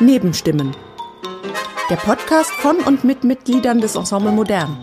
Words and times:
Nebenstimmen. 0.00 0.74
Der 1.88 1.96
Podcast 1.96 2.50
von 2.50 2.76
und 2.78 3.04
mit 3.04 3.24
Mitgliedern 3.24 3.80
des 3.80 3.94
Ensemble 3.94 4.32
Modern. 4.32 4.76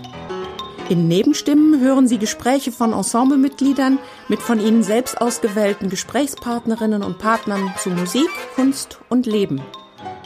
In 0.90 1.08
Nebenstimmen 1.08 1.82
hören 1.82 2.08
Sie 2.08 2.18
Gespräche 2.18 2.72
von 2.72 2.94
Ensemblemitgliedern 2.94 4.00
mit 4.28 4.42
von 4.42 4.60
ihnen 4.60 4.82
selbst 4.82 5.22
ausgewählten 5.22 5.90
Gesprächspartnerinnen 5.90 7.03
und 7.03 7.19
Partnern 7.19 7.74
zu 7.78 7.90
Musik, 7.90 8.29
Kunst 8.56 8.99
und 9.10 9.26
Leben. 9.26 9.62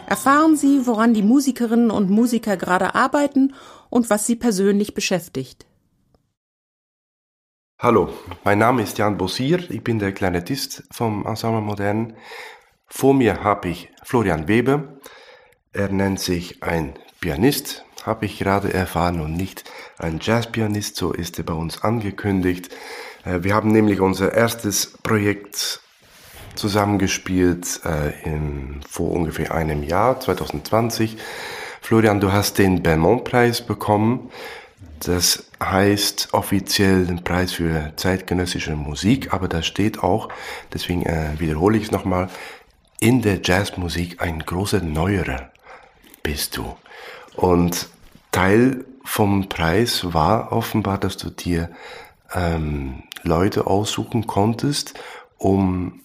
Erfahren 0.06 0.56
Sie, 0.56 0.86
woran 0.86 1.14
die 1.14 1.24
Musikerinnen 1.24 1.92
und 1.92 2.10
Musiker 2.10 2.56
gerade 2.56 2.96
arbeiten 2.96 3.56
und 3.90 4.10
was 4.10 4.26
sie 4.26 4.36
persönlich 4.36 4.94
beschäftigt. 4.94 5.66
Hallo, 7.84 8.08
mein 8.46 8.60
Name 8.60 8.82
ist 8.82 8.98
Jan 8.98 9.18
Bossier, 9.18 9.70
ich 9.70 9.84
bin 9.84 10.00
der 10.00 10.14
Klarinettist 10.14 10.84
vom 10.90 11.26
Ensemble 11.26 11.60
Modern. 11.60 12.14
Vor 12.88 13.14
mir 13.14 13.44
habe 13.44 13.68
ich 13.68 13.92
Florian 14.04 14.48
Weber. 14.48 15.00
Er 15.74 15.90
nennt 15.90 16.22
sich 16.22 16.64
ein 16.64 16.94
Pianist, 17.20 17.84
habe 18.06 18.26
ich 18.26 18.40
gerade 18.40 18.74
erfahren, 18.74 19.20
und 19.20 19.36
nicht 19.36 19.66
ein 19.98 20.20
Jazzpianist, 20.22 20.96
so 20.96 21.12
ist 21.12 21.40
er 21.40 21.44
bei 21.44 21.56
uns 21.56 21.84
angekündigt. 21.84 22.74
Äh, 23.26 23.44
wir 23.44 23.54
haben 23.54 23.74
nämlich 23.74 24.00
unser 24.00 24.32
erstes 24.32 24.98
Projekt 25.04 25.82
zusammengespielt 26.56 27.82
äh, 27.84 28.14
in, 28.24 28.80
vor 28.90 29.12
ungefähr 29.12 29.54
einem 29.54 29.84
Jahr, 29.84 30.22
2020. 30.22 31.18
Florian, 31.82 32.22
du 32.22 32.32
hast 32.32 32.60
den 32.60 32.82
Belmont-Preis 32.82 33.60
bekommen. 33.60 34.32
Das 35.02 35.52
heißt 35.72 36.34
offiziell 36.34 37.06
den 37.06 37.24
Preis 37.24 37.54
für 37.54 37.94
zeitgenössische 37.96 38.76
Musik, 38.76 39.34
aber 39.34 39.48
da 39.48 39.62
steht 39.62 40.02
auch, 40.02 40.30
deswegen 40.74 41.06
äh, 41.06 41.40
wiederhole 41.40 41.78
ich 41.78 41.86
es 41.86 41.92
nochmal, 41.92 42.30
in 43.00 43.22
der 43.22 43.42
Jazzmusik 43.44 44.22
ein 44.22 44.40
großer 44.40 44.82
Neuerer 44.82 45.52
bist 46.24 46.58
du. 46.58 46.76
Und 47.36 47.88
Teil 48.32 48.86
vom 49.04 49.50
Preis 49.50 50.14
war 50.14 50.52
offenbar, 50.52 50.98
dass 50.98 51.18
du 51.18 51.30
dir 51.30 51.70
ähm, 52.34 53.04
Leute 53.24 53.68
aussuchen 53.68 54.28
konntest, 54.28 54.94
um 55.38 56.02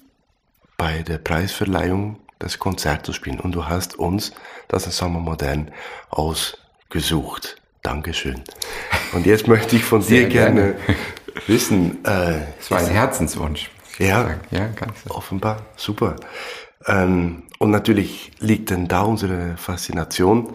bei 0.77 1.03
der 1.03 1.19
Preisverleihung 1.19 2.19
das 2.39 2.59
Konzert 2.59 3.07
zu 3.07 3.13
spielen. 3.13 3.41
Und 3.41 3.53
du 3.53 3.67
hast 3.67 3.99
uns 3.99 4.33
das 4.69 4.87
Ensemble 4.87 5.21
Modern 5.21 5.71
ausgesucht. 6.11 7.57
Dankeschön. 7.89 8.43
Und 9.15 9.25
jetzt 9.25 9.49
möchte 9.49 9.77
ich 9.77 9.83
von 9.83 10.07
dir 10.07 10.29
gerne, 10.29 10.75
gerne, 10.75 10.77
wissen. 11.47 12.05
Äh, 12.05 12.41
es 12.61 12.71
war 12.71 12.81
ein 12.81 12.87
Herzenswunsch. 12.87 13.71
Ja, 13.99 14.35
ja 14.51 14.67
ganz 14.77 14.99
offenbar. 15.09 15.63
Super. 15.75 16.17
Ähm, 16.85 17.45
und 17.59 17.71
natürlich 17.71 18.31
liegt 18.41 18.69
denn 18.69 18.89
da 18.89 19.01
unsere 19.01 19.57
Faszination 19.57 20.55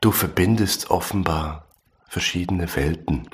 Du 0.00 0.12
verbindest 0.12 0.92
offenbar 0.92 1.66
verschiedene 2.08 2.74
Welten. 2.76 3.28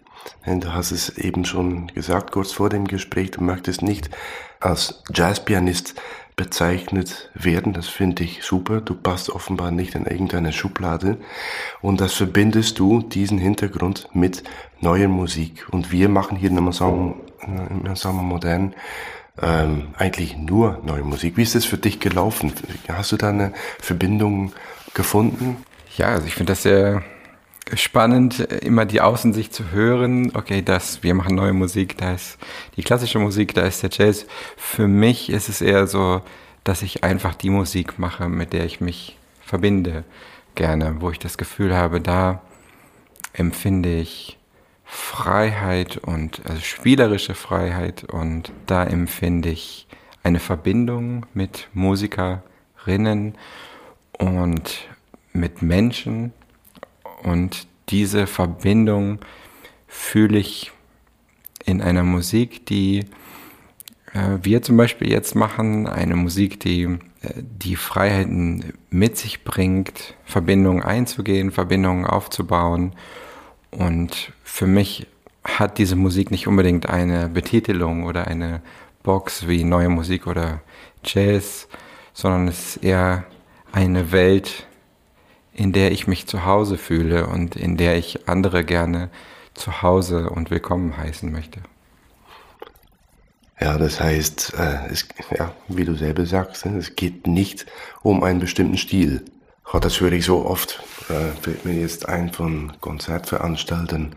Du 0.46 0.72
hast 0.72 0.90
es 0.90 1.10
eben 1.10 1.44
schon 1.44 1.88
gesagt, 1.88 2.32
kurz 2.32 2.52
vor 2.52 2.70
dem 2.70 2.88
Gespräch, 2.88 3.32
du 3.32 3.42
möchtest 3.42 3.82
nicht 3.82 4.08
als 4.60 5.02
Jazzpianist 5.14 5.94
bezeichnet 6.36 7.30
werden. 7.34 7.72
Das 7.72 7.88
finde 7.88 8.22
ich 8.22 8.42
super. 8.42 8.82
Du 8.82 8.94
passt 8.94 9.30
offenbar 9.30 9.70
nicht 9.70 9.94
in 9.94 10.04
irgendeine 10.04 10.52
Schublade. 10.52 11.16
Und 11.80 12.00
das 12.00 12.12
verbindest 12.12 12.78
du, 12.78 13.00
diesen 13.00 13.38
Hintergrund, 13.38 14.08
mit 14.12 14.44
neuer 14.80 15.08
Musik. 15.08 15.66
Und 15.70 15.90
wir 15.90 16.10
machen 16.10 16.36
hier 16.36 16.50
im 16.50 16.58
Ensemble, 16.58 17.14
im 17.70 17.86
Ensemble 17.86 18.22
Modern 18.22 18.74
ähm, 19.40 19.88
eigentlich 19.96 20.36
nur 20.36 20.80
neue 20.84 21.04
Musik. 21.04 21.36
Wie 21.38 21.42
ist 21.42 21.54
das 21.54 21.64
für 21.64 21.78
dich 21.78 22.00
gelaufen? 22.00 22.52
Hast 22.88 23.12
du 23.12 23.16
da 23.16 23.30
eine 23.30 23.52
Verbindung 23.80 24.52
gefunden? 24.94 25.56
Ja, 25.96 26.08
also 26.08 26.26
ich 26.26 26.34
finde 26.34 26.52
das 26.52 26.62
sehr 26.62 27.02
spannend, 27.74 28.40
immer 28.40 28.84
die 28.84 29.00
Außensicht 29.00 29.52
zu 29.52 29.70
hören. 29.70 30.32
Okay, 30.34 30.62
das, 30.62 31.02
wir 31.02 31.14
machen 31.14 31.34
neue 31.34 31.52
Musik, 31.52 31.98
da 31.98 32.14
ist 32.14 32.38
die 32.76 32.82
klassische 32.82 33.18
Musik, 33.18 33.54
da 33.54 33.62
ist 33.62 33.82
der 33.82 33.90
Jazz. 33.92 34.26
Für 34.56 34.86
mich 34.86 35.30
ist 35.30 35.48
es 35.48 35.60
eher 35.60 35.86
so, 35.86 36.22
dass 36.64 36.82
ich 36.82 37.04
einfach 37.04 37.34
die 37.34 37.50
Musik 37.50 37.98
mache, 37.98 38.28
mit 38.28 38.52
der 38.52 38.64
ich 38.64 38.80
mich 38.80 39.16
verbinde, 39.40 40.04
gerne, 40.54 40.96
wo 41.00 41.10
ich 41.10 41.18
das 41.18 41.38
Gefühl 41.38 41.76
habe, 41.76 42.00
da 42.00 42.42
empfinde 43.32 43.94
ich 43.96 44.38
Freiheit 44.84 45.96
und 45.98 46.40
also 46.46 46.60
spielerische 46.60 47.34
Freiheit 47.34 48.04
und 48.04 48.52
da 48.66 48.84
empfinde 48.84 49.48
ich 49.48 49.86
eine 50.22 50.40
Verbindung 50.40 51.26
mit 51.34 51.68
Musikerinnen 51.74 53.34
und 54.18 54.88
mit 55.32 55.62
Menschen 55.62 56.32
und 57.22 57.66
diese 57.88 58.26
Verbindung 58.26 59.20
fühle 59.86 60.38
ich 60.38 60.72
in 61.64 61.80
einer 61.80 62.02
Musik, 62.02 62.66
die 62.66 63.06
äh, 64.12 64.38
wir 64.42 64.62
zum 64.62 64.76
Beispiel 64.76 65.10
jetzt 65.10 65.34
machen, 65.34 65.86
eine 65.86 66.16
Musik, 66.16 66.60
die 66.60 66.84
äh, 66.84 66.98
die 67.36 67.76
Freiheiten 67.76 68.72
mit 68.90 69.16
sich 69.16 69.44
bringt, 69.44 70.14
Verbindungen 70.24 70.82
einzugehen, 70.82 71.50
Verbindungen 71.50 72.06
aufzubauen. 72.06 72.94
Und 73.70 74.32
für 74.42 74.66
mich 74.66 75.06
hat 75.44 75.78
diese 75.78 75.96
Musik 75.96 76.30
nicht 76.30 76.46
unbedingt 76.46 76.88
eine 76.88 77.28
Betitelung 77.28 78.04
oder 78.04 78.26
eine 78.26 78.62
Box 79.02 79.46
wie 79.46 79.64
neue 79.64 79.88
Musik 79.88 80.26
oder 80.26 80.60
Jazz, 81.04 81.68
sondern 82.12 82.48
es 82.48 82.76
ist 82.76 82.84
eher 82.84 83.24
eine 83.72 84.10
Welt, 84.10 84.66
in 85.56 85.72
der 85.72 85.90
ich 85.90 86.06
mich 86.06 86.26
zu 86.26 86.44
Hause 86.44 86.76
fühle 86.76 87.26
und 87.26 87.56
in 87.56 87.78
der 87.78 87.96
ich 87.96 88.28
andere 88.28 88.62
gerne 88.62 89.08
zu 89.54 89.80
Hause 89.80 90.28
und 90.28 90.50
willkommen 90.50 90.96
heißen 90.96 91.32
möchte. 91.32 91.60
Ja, 93.58 93.78
das 93.78 93.98
heißt, 93.98 94.52
äh, 94.58 94.92
es, 94.92 95.08
ja, 95.36 95.54
wie 95.68 95.86
du 95.86 95.94
selber 95.94 96.26
sagst, 96.26 96.66
ne, 96.66 96.76
es 96.76 96.94
geht 96.94 97.26
nicht 97.26 97.64
um 98.02 98.22
einen 98.22 98.38
bestimmten 98.38 98.76
Stil. 98.76 99.24
Das 99.80 100.00
höre 100.00 100.12
ich 100.12 100.26
so 100.26 100.44
oft, 100.44 100.82
äh, 101.08 101.32
fällt 101.40 101.64
mir 101.64 101.74
jetzt 101.74 102.08
ein 102.08 102.32
von 102.32 102.72
Konzertveranstaltern. 102.80 104.14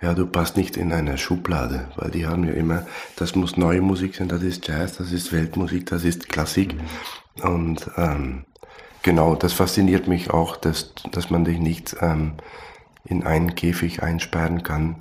Ja, 0.00 0.14
du 0.14 0.26
passt 0.26 0.56
nicht 0.56 0.76
in 0.76 0.92
eine 0.92 1.18
Schublade, 1.18 1.88
weil 1.96 2.10
die 2.10 2.26
haben 2.26 2.44
ja 2.44 2.52
immer, 2.52 2.86
das 3.16 3.34
muss 3.34 3.56
neue 3.56 3.82
Musik 3.82 4.14
sein, 4.14 4.28
das 4.28 4.42
ist 4.42 4.66
Jazz, 4.66 4.96
das 4.96 5.12
ist 5.12 5.32
Weltmusik, 5.32 5.86
das 5.86 6.04
ist 6.04 6.28
Klassik. 6.28 6.74
Mhm. 6.74 7.42
Und 7.42 7.90
ähm, 7.96 8.44
Genau, 9.08 9.34
das 9.34 9.54
fasziniert 9.54 10.06
mich 10.06 10.28
auch, 10.32 10.54
dass, 10.58 10.92
dass 11.12 11.30
man 11.30 11.42
dich 11.46 11.58
nicht 11.58 11.96
ähm, 12.02 12.34
in 13.06 13.24
einen 13.24 13.54
Käfig 13.54 14.02
einsperren 14.02 14.62
kann 14.62 14.96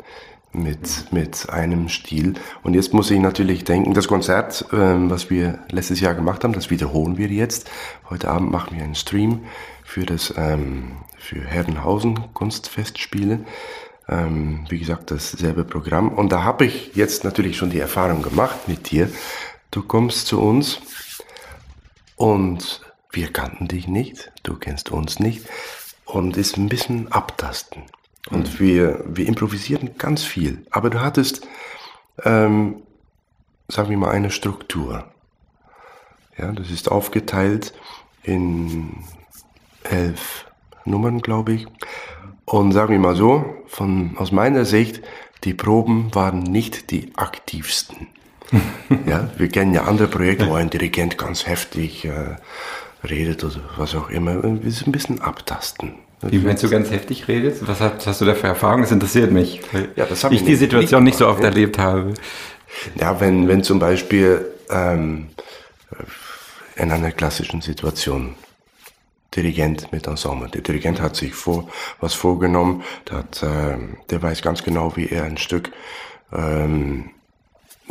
mit, 0.53 1.11
mit 1.11 1.49
einem 1.49 1.89
Stil. 1.89 2.35
Und 2.63 2.73
jetzt 2.73 2.93
muss 2.93 3.11
ich 3.11 3.19
natürlich 3.19 3.65
denken, 3.65 3.93
das 3.93 4.07
Konzert, 4.07 4.63
ähm, 4.71 5.09
was 5.09 5.29
wir 5.29 5.59
letztes 5.71 5.99
Jahr 5.99 6.13
gemacht 6.13 6.45
haben, 6.45 6.53
das 6.53 6.69
wiederholen 6.69 7.17
wir 7.17 7.27
jetzt. 7.27 7.69
Heute 8.09 8.29
Abend 8.29 8.49
machen 8.49 8.77
wir 8.77 8.83
einen 8.85 8.95
Stream 8.95 9.41
für 9.83 10.05
das 10.05 10.33
ähm, 10.37 10.93
für 11.17 11.41
Herrenhausen 11.41 12.33
Kunstfestspiele. 12.33 13.41
Ähm, 14.07 14.65
wie 14.69 14.79
gesagt, 14.79 15.11
dasselbe 15.11 15.65
Programm. 15.65 16.13
Und 16.13 16.31
da 16.31 16.45
habe 16.45 16.63
ich 16.63 16.95
jetzt 16.95 17.25
natürlich 17.25 17.57
schon 17.57 17.71
die 17.71 17.79
Erfahrung 17.79 18.21
gemacht 18.21 18.69
mit 18.69 18.89
dir. 18.89 19.09
Du 19.69 19.81
kommst 19.81 20.27
zu 20.27 20.39
uns 20.39 20.79
und 22.15 22.86
wir 23.11 23.31
kannten 23.31 23.67
dich 23.67 23.87
nicht, 23.87 24.31
du 24.43 24.55
kennst 24.55 24.91
uns 24.91 25.19
nicht 25.19 25.45
und 26.05 26.37
ist 26.37 26.57
ein 26.57 26.69
bisschen 26.69 27.11
abtasten. 27.11 27.83
Und 28.29 28.53
mhm. 28.53 28.59
wir, 28.59 29.03
wir 29.07 29.27
improvisieren 29.27 29.97
ganz 29.97 30.23
viel. 30.23 30.65
Aber 30.71 30.89
du 30.89 31.01
hattest, 31.01 31.47
ähm, 32.23 32.81
sagen 33.67 33.89
wir 33.89 33.97
mal, 33.97 34.11
eine 34.11 34.31
Struktur. 34.31 35.05
Ja, 36.37 36.51
das 36.51 36.69
ist 36.69 36.91
aufgeteilt 36.91 37.73
in 38.23 39.03
elf 39.83 40.45
Nummern, 40.85 41.21
glaube 41.21 41.53
ich. 41.53 41.67
Und 42.45 42.71
sagen 42.71 42.91
wir 42.91 42.99
mal 42.99 43.15
so, 43.15 43.45
von, 43.67 44.17
aus 44.17 44.31
meiner 44.31 44.65
Sicht, 44.65 45.01
die 45.43 45.53
Proben 45.53 46.13
waren 46.13 46.43
nicht 46.43 46.91
die 46.91 47.11
aktivsten. 47.15 48.07
ja, 49.05 49.29
wir 49.37 49.49
kennen 49.49 49.73
ja 49.73 49.83
andere 49.83 50.07
Projekte, 50.07 50.47
wo 50.49 50.53
ein 50.53 50.69
Dirigent 50.69 51.17
ganz 51.17 51.45
heftig 51.45 52.05
äh, 52.05 52.35
redet 53.03 53.43
oder 53.43 53.61
was 53.77 53.95
auch 53.95 54.09
immer, 54.09 54.43
ein 54.43 54.59
bisschen 54.59 55.21
abtasten. 55.21 55.93
Wie 56.21 56.39
meinst 56.39 56.63
du 56.63 56.69
ganz 56.69 56.89
heftig 56.89 57.27
redest? 57.27 57.67
Was 57.67 57.79
hast, 57.79 58.07
hast 58.07 58.21
du 58.21 58.25
da 58.25 58.33
für 58.33 58.47
Erfahrungen? 58.47 58.81
Das 58.81 58.91
interessiert 58.91 59.31
mich, 59.31 59.61
weil 59.71 59.89
ja, 59.95 60.05
das 60.05 60.23
ich 60.23 60.43
die 60.43 60.55
Situation 60.55 61.03
nicht, 61.03 61.13
nicht 61.13 61.19
so 61.19 61.27
oft 61.27 61.43
erlebt 61.43 61.77
habe. 61.77 62.15
Ja, 62.99 63.19
wenn, 63.19 63.47
wenn 63.47 63.61
zum 63.63 63.77
Beispiel 63.77 64.45
ähm, 64.69 65.27
in 66.75 66.91
einer 66.91 67.11
klassischen 67.11 67.61
Situation 67.61 68.35
Dirigent 69.35 69.91
mit 69.91 70.07
Ensemble. 70.07 70.49
Der 70.49 70.61
Dirigent 70.61 71.01
hat 71.01 71.15
sich 71.15 71.35
vor, 71.35 71.67
was 71.99 72.13
vorgenommen, 72.13 72.83
der, 73.09 73.17
hat, 73.17 73.43
äh, 73.43 73.77
der 74.09 74.21
weiß 74.21 74.41
ganz 74.41 74.63
genau, 74.63 74.95
wie 74.95 75.07
er 75.07 75.25
ein 75.25 75.37
Stück 75.37 75.71
ähm, 76.33 77.11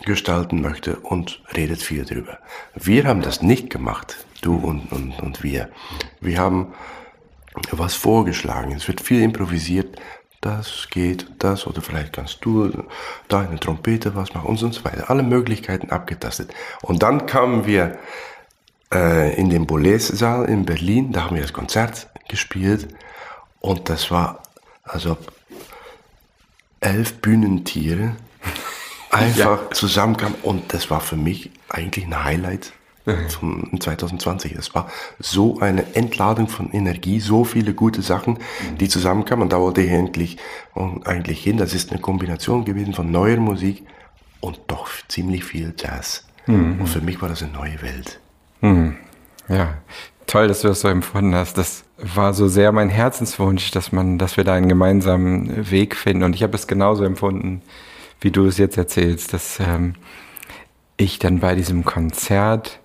gestalten 0.05 0.61
möchte 0.61 0.97
und 0.97 1.43
redet 1.57 1.81
viel 1.81 2.05
drüber. 2.05 2.39
Wir 2.75 3.05
haben 3.05 3.23
das 3.23 3.43
nicht 3.43 3.71
gemacht, 3.71 4.26
du 4.45 4.57
und, 4.57 4.93
und, 4.93 5.19
und 5.21 5.43
wir. 5.43 5.71
Wir 6.21 6.39
haben 6.39 6.75
was 7.71 7.95
vorgeschlagen. 7.95 8.73
Es 8.73 8.87
wird 8.89 9.01
viel 9.01 9.23
improvisiert. 9.23 9.99
Das 10.41 10.89
geht, 10.91 11.27
das 11.39 11.67
oder 11.67 11.81
vielleicht 11.81 12.13
kannst 12.13 12.45
du 12.45 12.71
da 13.29 13.41
eine 13.41 13.59
Trompete 13.59 14.15
was 14.15 14.35
machen 14.35 14.47
und 14.47 14.59
so 14.59 14.85
weiter. 14.85 15.11
Alle 15.11 15.23
Möglichkeiten 15.23 15.91
abgetastet. 15.91 16.53
Und 16.83 17.03
dann 17.03 17.27
kamen 17.27 17.67
wir 17.67 17.99
äh, 18.93 19.35
in 19.35 19.51
den 19.51 19.67
Boulez-Saal 19.67 20.45
in 20.45 20.65
Berlin, 20.65 21.13
da 21.13 21.25
haben 21.25 21.37
wir 21.37 21.43
das 21.43 21.53
Konzert 21.53 22.09
gespielt 22.29 22.89
und 23.61 23.89
das 23.89 24.11
war 24.11 24.43
also 24.85 25.17
elf 26.81 27.15
Bühnentiere 27.15 28.15
einfach 29.11 29.63
ja. 29.63 29.71
zusammenkamen 29.73 30.37
und 30.43 30.73
das 30.73 30.91
war 30.91 31.01
für 31.01 31.17
mich 31.17 31.51
eigentlich 31.69 32.07
ein 32.07 32.25
Highlight 32.25 32.73
von 33.29 33.71
2020. 33.79 34.53
Es 34.53 34.75
war 34.75 34.89
so 35.19 35.61
eine 35.61 35.95
Entladung 35.95 36.49
von 36.49 36.73
Energie, 36.73 37.21
so 37.21 37.45
viele 37.45 37.73
gute 37.75 38.03
Sachen, 38.03 38.39
die 38.81 38.89
zusammenkamen. 38.89 39.45
Und 39.45 39.53
da 39.53 39.61
wollte 39.61 39.83
ich 39.83 39.91
endlich 39.91 40.39
eigentlich 41.05 41.43
hin. 41.43 41.57
Das 41.57 41.75
ist 41.75 41.93
eine 41.93 42.01
Kombination 42.01 42.65
gewesen 42.65 42.95
von 42.95 43.11
neuer 43.11 43.39
Musik 43.39 43.85
und 44.41 44.61
doch 44.67 44.89
ziemlich 45.09 45.45
viel 45.45 45.75
Jazz. 45.79 46.27
Mhm. 46.47 46.81
Und 46.81 46.87
für 46.89 47.01
mich 47.01 47.21
war 47.23 47.29
das 47.29 47.43
eine 47.43 47.53
neue 47.53 47.81
Welt. 47.83 48.21
Mhm. 48.61 48.97
Ja, 49.49 49.75
toll, 50.27 50.49
dass 50.49 50.63
du 50.63 50.69
das 50.69 50.81
so 50.81 50.89
empfunden 50.89 51.35
hast. 51.35 51.59
Das 51.59 51.85
war 51.99 52.35
so 52.35 52.49
sehr 52.49 52.73
mein 52.73 52.89
Herzenswunsch, 52.89 53.71
dass 53.71 53.93
man, 53.93 54.19
dass 54.19 54.37
wir 54.37 54.45
da 54.45 54.55
einen 54.55 54.69
gemeinsamen 54.69 55.71
Weg 55.71 55.95
finden. 55.95 56.25
Und 56.25 56.35
ich 56.35 56.43
habe 56.43 56.57
es 56.57 56.67
genauso 56.67 57.05
empfunden, 57.05 57.63
wie 58.21 58.31
du 58.31 58.47
es 58.47 58.59
jetzt 58.59 58.77
erzählst, 58.77 59.33
dass 59.33 59.61
ähm, 59.61 59.95
ich 60.97 61.19
dann 61.19 61.41
bei 61.41 61.55
diesem 61.55 61.85
Konzert 61.85 62.81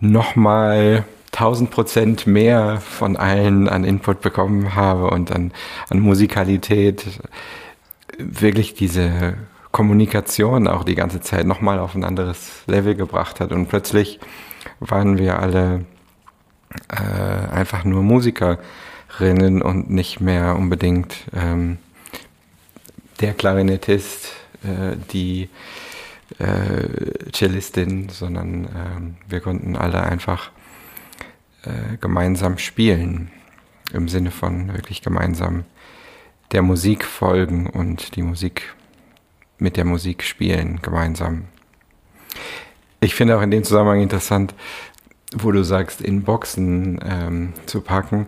nochmal 0.00 1.04
1000 1.32 1.70
Prozent 1.70 2.26
mehr 2.26 2.80
von 2.80 3.16
allen 3.16 3.68
an 3.68 3.84
Input 3.84 4.20
bekommen 4.20 4.74
habe 4.74 5.10
und 5.10 5.32
an, 5.32 5.52
an 5.90 5.98
Musikalität. 5.98 7.04
Wirklich 8.18 8.74
diese 8.74 9.34
Kommunikation 9.72 10.68
auch 10.68 10.84
die 10.84 10.94
ganze 10.94 11.20
Zeit 11.20 11.46
nochmal 11.46 11.80
auf 11.80 11.96
ein 11.96 12.04
anderes 12.04 12.62
Level 12.66 12.94
gebracht 12.94 13.40
hat. 13.40 13.50
Und 13.50 13.68
plötzlich 13.68 14.20
waren 14.78 15.18
wir 15.18 15.40
alle 15.40 15.84
äh, 16.90 17.52
einfach 17.52 17.84
nur 17.84 18.02
Musikerinnen 18.02 19.62
und 19.62 19.90
nicht 19.90 20.20
mehr 20.20 20.54
unbedingt 20.56 21.16
ähm, 21.34 21.78
der 23.20 23.34
Klarinettist, 23.34 24.32
äh, 24.62 24.96
die 25.12 25.48
äh, 26.38 27.30
Cellistin, 27.32 28.08
sondern 28.08 28.64
äh, 28.64 29.30
wir 29.30 29.40
konnten 29.40 29.76
alle 29.76 30.02
einfach 30.02 30.50
äh, 31.62 31.96
gemeinsam 32.00 32.58
spielen. 32.58 33.30
Im 33.92 34.08
Sinne 34.08 34.30
von 34.30 34.72
wirklich 34.72 35.02
gemeinsam 35.02 35.64
der 36.52 36.62
Musik 36.62 37.04
folgen 37.04 37.66
und 37.66 38.16
die 38.16 38.22
Musik 38.22 38.74
mit 39.58 39.76
der 39.76 39.84
Musik 39.84 40.22
spielen 40.22 40.80
gemeinsam. 40.82 41.44
Ich 43.00 43.14
finde 43.14 43.36
auch 43.36 43.42
in 43.42 43.50
dem 43.50 43.64
Zusammenhang 43.64 44.00
interessant, 44.00 44.54
wo 45.36 45.52
du 45.52 45.64
sagst, 45.64 46.00
in 46.00 46.22
Boxen 46.22 47.00
ähm, 47.04 47.52
zu 47.66 47.80
packen. 47.80 48.26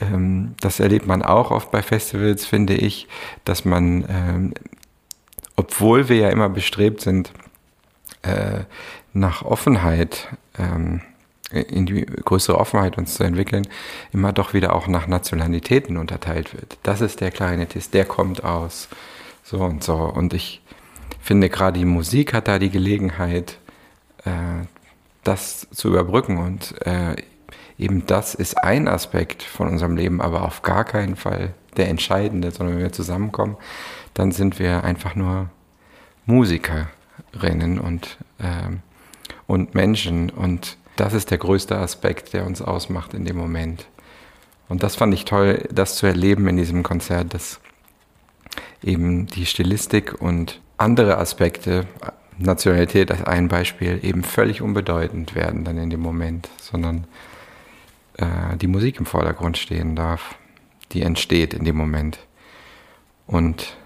Ähm, 0.00 0.54
das 0.60 0.80
erlebt 0.80 1.06
man 1.06 1.22
auch 1.22 1.50
oft 1.50 1.70
bei 1.70 1.82
Festivals, 1.82 2.46
finde 2.46 2.74
ich, 2.74 3.08
dass 3.44 3.64
man, 3.64 4.04
ähm, 4.08 4.54
obwohl 5.58 6.08
wir 6.08 6.16
ja 6.16 6.30
immer 6.30 6.48
bestrebt 6.48 7.00
sind, 7.00 7.32
äh, 8.22 8.60
nach 9.12 9.42
Offenheit, 9.42 10.28
ähm, 10.56 11.00
in 11.50 11.84
die 11.84 12.06
größere 12.06 12.56
Offenheit 12.56 12.96
uns 12.96 13.14
zu 13.14 13.24
entwickeln, 13.24 13.66
immer 14.12 14.32
doch 14.32 14.54
wieder 14.54 14.72
auch 14.72 14.86
nach 14.86 15.08
Nationalitäten 15.08 15.96
unterteilt 15.96 16.54
wird. 16.54 16.78
Das 16.84 17.00
ist 17.00 17.20
der 17.20 17.32
Klarinettist, 17.32 17.92
der 17.92 18.04
kommt 18.04 18.44
aus 18.44 18.88
so 19.42 19.58
und 19.58 19.82
so. 19.82 19.96
Und 19.96 20.32
ich 20.32 20.62
finde 21.20 21.48
gerade 21.48 21.80
die 21.80 21.84
Musik 21.84 22.34
hat 22.34 22.46
da 22.46 22.60
die 22.60 22.70
Gelegenheit, 22.70 23.58
äh, 24.24 24.64
das 25.24 25.66
zu 25.72 25.88
überbrücken. 25.88 26.38
Und 26.38 26.86
äh, 26.86 27.16
eben 27.78 28.06
das 28.06 28.36
ist 28.36 28.58
ein 28.58 28.86
Aspekt 28.86 29.42
von 29.42 29.66
unserem 29.66 29.96
Leben, 29.96 30.20
aber 30.20 30.42
auf 30.42 30.62
gar 30.62 30.84
keinen 30.84 31.16
Fall 31.16 31.52
der 31.78 31.88
entscheidende, 31.88 32.50
sondern 32.50 32.76
wenn 32.76 32.82
wir 32.82 32.92
zusammenkommen, 32.92 33.56
dann 34.14 34.32
sind 34.32 34.58
wir 34.58 34.84
einfach 34.84 35.14
nur 35.14 35.50
Musiker. 36.26 36.88
Rennen 37.34 37.78
und, 37.78 38.18
ähm, 38.40 38.80
und 39.46 39.74
Menschen. 39.74 40.30
Und 40.30 40.76
das 40.96 41.12
ist 41.12 41.30
der 41.30 41.38
größte 41.38 41.76
Aspekt, 41.76 42.32
der 42.32 42.46
uns 42.46 42.62
ausmacht 42.62 43.14
in 43.14 43.24
dem 43.24 43.36
Moment. 43.36 43.86
Und 44.68 44.82
das 44.82 44.96
fand 44.96 45.14
ich 45.14 45.24
toll, 45.24 45.66
das 45.72 45.96
zu 45.96 46.06
erleben 46.06 46.46
in 46.48 46.56
diesem 46.56 46.82
Konzert, 46.82 47.34
dass 47.34 47.60
eben 48.82 49.26
die 49.26 49.46
Stilistik 49.46 50.20
und 50.20 50.60
andere 50.76 51.18
Aspekte, 51.18 51.86
Nationalität 52.40 53.10
als 53.10 53.24
ein 53.24 53.48
Beispiel, 53.48 53.98
eben 54.02 54.22
völlig 54.22 54.62
unbedeutend 54.62 55.34
werden 55.34 55.64
dann 55.64 55.78
in 55.78 55.90
dem 55.90 56.00
Moment, 56.00 56.48
sondern 56.60 57.06
äh, 58.16 58.56
die 58.60 58.68
Musik 58.68 59.00
im 59.00 59.06
Vordergrund 59.06 59.58
stehen 59.58 59.96
darf, 59.96 60.36
die 60.92 61.02
entsteht 61.02 61.54
in 61.54 61.64
dem 61.64 61.76
Moment. 61.76 62.18
Und 63.26 63.76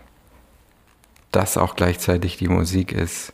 das 1.33 1.57
auch 1.57 1.75
gleichzeitig 1.77 2.37
die 2.37 2.49
Musik 2.49 2.93
ist, 2.93 3.33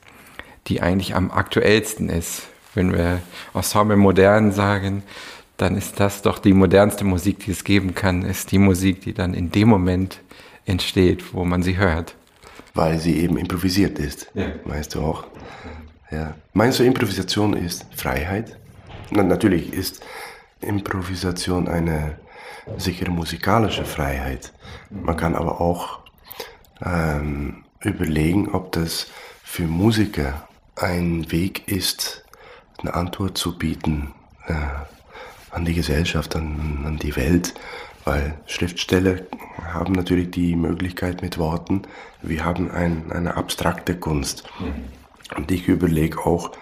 die 0.67 0.81
eigentlich 0.81 1.15
am 1.15 1.31
aktuellsten 1.31 2.09
ist. 2.09 2.43
Wenn 2.75 2.93
wir 2.93 3.21
Ensemble 3.55 3.97
modern 3.97 4.53
sagen, 4.53 5.03
dann 5.57 5.77
ist 5.77 5.99
das 5.99 6.23
doch 6.23 6.39
die 6.39 6.53
modernste 6.53 7.05
Musik, 7.05 7.41
die 7.41 7.51
es 7.51 7.65
geben 7.65 7.95
kann, 7.95 8.23
ist 8.23 8.53
die 8.53 8.59
Musik, 8.59 9.01
die 9.01 9.13
dann 9.13 9.35
in 9.35 9.51
dem 9.51 9.69
Moment 9.69 10.21
entsteht, 10.65 11.35
wo 11.35 11.45
man 11.45 11.63
sie 11.63 11.77
hört. 11.77 12.15
Weil 12.75 12.99
sie 12.99 13.19
eben 13.19 13.37
improvisiert 13.37 13.99
ist, 13.99 14.31
ja. 14.35 14.47
meinst 14.65 14.95
du 14.95 15.01
auch? 15.01 15.25
Ja. 16.11 16.37
Meinst 16.53 16.79
du, 16.79 16.85
Improvisation 16.85 17.55
ist 17.55 17.87
Freiheit? 17.97 18.57
Na, 19.11 19.23
natürlich 19.23 19.73
ist 19.73 20.01
Improvisation 20.61 21.67
eine 21.67 22.19
sichere 22.77 23.11
musikalische 23.11 23.85
Freiheit. 23.85 24.53
Man 24.91 25.17
kann 25.17 25.35
aber 25.35 25.61
auch 25.61 26.01
ähm, 26.85 27.65
überlegen, 27.81 28.49
ob 28.51 28.73
das 28.73 29.09
für 29.43 29.65
Musiker 29.65 30.49
ein 30.77 31.31
Weg 31.33 31.69
ist, 31.69 32.25
eine 32.79 32.95
Antwort 32.95 33.37
zu 33.39 33.59
bieten 33.59 34.15
äh, 34.47 34.55
an 35.51 35.65
die 35.65 35.75
Gesellschaft, 35.75 36.37
an, 36.37 36.85
an 36.87 36.99
die 36.99 37.17
Welt, 37.17 37.55
weil 38.05 38.35
Schriftsteller 38.47 39.17
haben 39.73 39.95
natürlich 39.95 40.31
die 40.31 40.55
Möglichkeit 40.55 41.23
mit 41.23 41.39
Worten, 41.39 41.83
wir 42.23 42.45
haben 42.45 42.71
ein, 42.71 43.11
eine 43.13 43.37
abstrakte 43.37 43.97
Kunst. 43.97 44.45
Mhm. 44.61 44.85
Und 45.37 45.51
ich 45.51 45.69
überlege 45.69 46.25
auch 46.25 46.53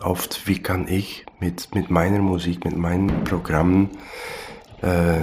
oft, 0.00 0.46
wie 0.46 0.62
kann 0.62 0.86
ich 0.88 1.26
mit, 1.40 1.74
mit 1.74 1.90
meiner 1.90 2.20
Musik, 2.20 2.64
mit 2.64 2.76
meinen 2.76 3.24
Programmen 3.24 3.90
äh, 4.82 5.20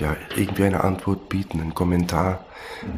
ja, 0.00 0.16
irgendwie 0.36 0.64
eine 0.64 0.84
Antwort 0.84 1.28
bieten, 1.28 1.60
einen 1.60 1.74
Kommentar 1.74 2.44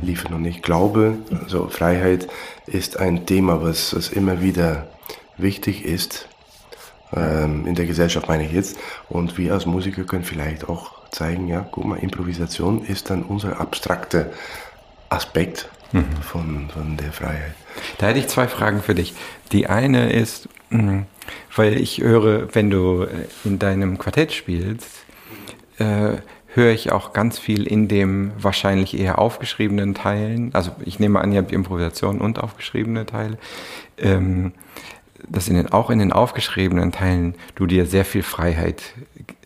liefern. 0.03 0.35
Und 0.35 0.45
ich 0.45 0.63
glaube, 0.63 1.19
also 1.43 1.69
Freiheit 1.69 2.29
ist 2.67 2.99
ein 2.99 3.27
Thema, 3.27 3.63
was, 3.63 3.95
was 3.95 4.09
immer 4.09 4.41
wieder 4.41 4.87
wichtig 5.37 5.85
ist. 5.85 6.29
Ähm, 7.15 7.67
in 7.67 7.75
der 7.75 7.87
Gesellschaft 7.87 8.29
meine 8.29 8.45
ich 8.45 8.53
jetzt. 8.53 8.79
Und 9.09 9.39
wir 9.39 9.53
als 9.53 9.67
Musiker 9.67 10.05
können 10.05 10.25
vielleicht 10.25 10.69
auch 10.69 10.93
zeigen, 11.11 11.49
ja, 11.49 11.67
guck 11.71 11.85
mal, 11.85 11.99
Improvisation 11.99 12.85
ist 12.85 13.11
dann 13.11 13.23
unser 13.23 13.61
abstrakter 13.61 14.31
Aspekt 15.09 15.69
mhm. 15.93 16.07
von, 16.23 16.71
von 16.71 16.97
der 16.97 17.13
Freiheit. 17.13 17.55
Da 17.99 18.09
hätte 18.09 18.19
ich 18.19 18.29
zwei 18.29 18.49
Fragen 18.49 18.83
für 18.83 18.95
dich. 18.95 19.15
Die 19.53 19.67
eine 19.69 20.13
ist, 20.13 20.49
hm, 20.71 21.07
weil 21.55 21.81
ich 21.81 22.01
höre, 22.01 22.55
wenn 22.55 22.71
du 22.71 23.07
in 23.45 23.59
deinem 23.59 23.99
Quartett 23.99 24.33
spielst, 24.33 25.04
äh, 25.79 26.19
höre 26.55 26.73
ich 26.73 26.93
auch 26.93 27.13
ganz 27.13 27.39
viel 27.39 27.67
in 27.67 27.89
dem 27.89 28.33
wahrscheinlich 28.39 28.99
eher 28.99 29.19
aufgeschriebenen 29.19 29.95
Teilen. 29.95 30.55
Also 30.55 30.71
ich 30.85 30.99
nehme 30.99 31.21
an, 31.21 31.33
ihr 31.33 31.39
habt 31.39 31.53
Improvisation 31.53 32.21
und 32.21 32.39
aufgeschriebene 32.39 33.07
Teile. 33.07 33.39
Ähm, 33.99 34.53
dass 35.29 35.49
in 35.49 35.57
den, 35.57 35.73
auch 35.73 35.91
in 35.91 35.99
den 35.99 36.13
aufgeschriebenen 36.13 36.93
Teilen 36.93 37.35
du 37.55 37.67
dir 37.67 37.87
sehr 37.87 38.05
viel 38.05 38.23
Freiheit 38.23 38.83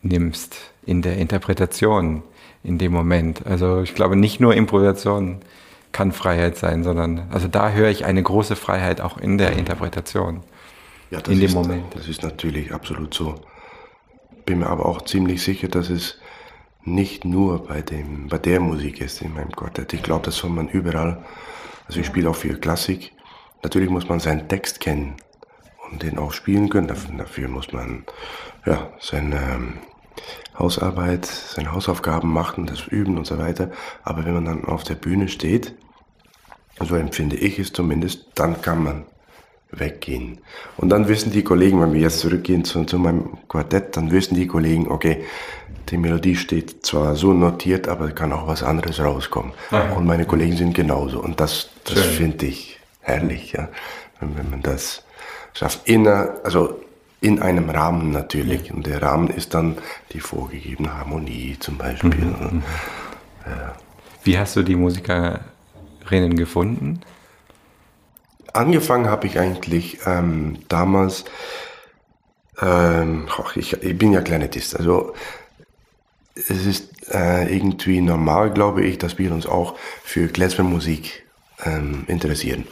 nimmst 0.03 0.57
in 0.85 1.03
der 1.03 1.17
Interpretation 1.19 2.23
in 2.65 2.79
dem 2.79 2.93
Moment. 2.93 3.47
Also 3.47 3.83
ich 3.83 3.95
glaube, 3.95 4.17
nicht 4.17 4.41
nur 4.41 4.55
Improvisation 4.55 5.39
kann 5.93 6.13
Freiheit 6.13 6.57
sein, 6.57 6.85
sondern 6.85 7.23
also 7.31 7.49
da 7.49 7.71
höre 7.71 7.89
ich 7.89 8.05
eine 8.05 8.23
große 8.23 8.57
Freiheit 8.57 9.01
auch 9.01 9.19
in 9.19 9.39
der 9.39 9.53
Interpretation. 9.53 10.43
Ja, 11.11 11.21
das 11.21 11.33
in 11.33 11.41
dem 11.41 11.47
ist, 11.47 11.55
Moment. 11.55 11.95
Das 11.95 12.09
ist 12.09 12.23
natürlich 12.23 12.73
absolut 12.73 13.15
so. 13.15 13.37
Bin 14.49 14.61
mir 14.61 14.69
aber 14.69 14.87
auch 14.87 15.03
ziemlich 15.03 15.43
sicher, 15.43 15.69
dass 15.69 15.91
es 15.91 16.17
nicht 16.83 17.27
nur 17.27 17.67
bei, 17.67 17.83
dem, 17.83 18.29
bei 18.29 18.39
der 18.39 18.61
Musik 18.61 19.03
ist 19.03 19.21
in 19.21 19.35
meinem 19.35 19.53
Quartett. 19.53 19.93
Ich 19.93 20.03
glaube, 20.03 20.25
das 20.25 20.37
soll 20.37 20.49
man 20.49 20.71
überall. 20.71 21.23
Also 21.87 22.01
ich 22.01 22.07
spiele 22.07 22.31
auch 22.31 22.35
viel 22.35 22.57
Klassik. 22.57 23.13
Natürlich 23.63 23.91
muss 23.91 24.09
man 24.09 24.21
seinen 24.21 24.49
Text 24.49 24.81
kennen 24.81 25.17
und 25.91 26.03
den 26.03 26.17
auch 26.17 26.33
spielen 26.33 26.71
können. 26.71 26.89
Dafür 26.89 27.49
muss 27.49 27.75
man 27.75 28.07
ja, 28.65 28.91
seine 28.99 29.37
ähm, 29.37 29.75
Hausarbeit, 30.59 31.27
seine 31.27 31.73
Hausaufgaben 31.73 32.33
machen, 32.33 32.65
das 32.65 32.87
üben 32.87 33.19
und 33.19 33.27
so 33.27 33.37
weiter. 33.37 33.71
Aber 34.03 34.25
wenn 34.25 34.33
man 34.33 34.47
dann 34.47 34.65
auf 34.65 34.83
der 34.83 34.95
Bühne 34.95 35.29
steht, 35.29 35.75
so 36.81 36.97
empfinde 36.97 37.37
ich 37.37 37.59
es 37.59 37.71
zumindest, 37.75 38.29
dann 38.35 38.63
kann 38.63 38.83
man 38.83 39.05
weggehen. 39.71 40.39
Und 40.77 40.89
dann 40.91 41.09
wissen 41.09 41.31
die 41.31 41.43
Kollegen, 41.43 41.81
wenn 41.81 41.93
wir 41.93 42.01
jetzt 42.01 42.21
zurückgehen 42.21 42.65
zu, 42.65 42.85
zu 42.85 42.99
meinem 42.99 43.39
Quartett, 43.49 43.97
dann 43.97 44.11
wissen 44.11 44.35
die 44.35 44.47
Kollegen, 44.47 44.91
okay, 44.91 45.25
die 45.91 45.97
Melodie 45.97 46.37
steht 46.37 46.85
zwar 46.85 47.17
so 47.17 47.33
notiert, 47.33 47.89
aber 47.89 48.11
kann 48.11 48.33
auch 48.33 48.47
was 48.47 48.63
anderes 48.63 49.01
rauskommen. 49.01 49.53
Ja. 49.71 49.93
Und 49.93 50.07
meine 50.07 50.27
Kollegen 50.27 50.57
sind 50.57 50.75
genauso. 50.75 51.21
Und 51.21 51.41
das, 51.41 51.71
das 51.85 51.99
finde 51.99 52.47
ich 52.47 52.79
herrlich, 53.01 53.53
ja. 53.53 53.69
Wenn, 54.21 54.37
wenn 54.37 54.51
man 54.51 54.63
das 54.63 55.05
schafft. 55.55 55.89
In, 55.89 56.07
also 56.07 56.81
in 57.21 57.41
einem 57.41 57.71
Rahmen 57.71 58.11
natürlich. 58.11 58.69
Ja. 58.69 58.75
Und 58.75 58.87
der 58.87 59.03
Rahmen 59.03 59.29
ist 59.29 59.55
dann 59.55 59.79
die 60.13 60.21
vorgegebene 60.21 60.95
Harmonie 60.95 61.57
zum 61.59 61.79
Beispiel. 61.79 62.25
Mhm. 62.25 62.47
mhm. 62.51 62.63
Ja. 63.47 63.75
Wie 64.25 64.39
hast 64.39 64.57
du 64.57 64.63
die 64.63 64.77
Musikerinnen 64.77 66.37
gefunden? 66.37 67.01
Angefangen 68.53 69.09
habe 69.09 69.27
ich 69.27 69.39
eigentlich 69.39 69.99
ähm, 70.07 70.59
damals, 70.69 71.25
ähm, 72.61 73.29
ach, 73.31 73.57
ich, 73.57 73.73
ich, 73.83 73.99
bin 73.99 74.13
ja 74.13 74.21
Klarinettist, 74.21 74.77
also 74.77 75.15
es 76.35 76.67
ist 76.67 77.13
äh, 77.13 77.55
irgendwie 77.55 78.01
normal, 78.01 78.53
glaube 78.53 78.85
ich, 78.85 78.99
dass 78.99 79.19
wir 79.19 79.33
uns 79.33 79.47
auch 79.47 79.77
für 80.03 80.29
Klezmermusik 80.29 81.27
ähm, 81.65 82.05
interessieren, 82.07 82.67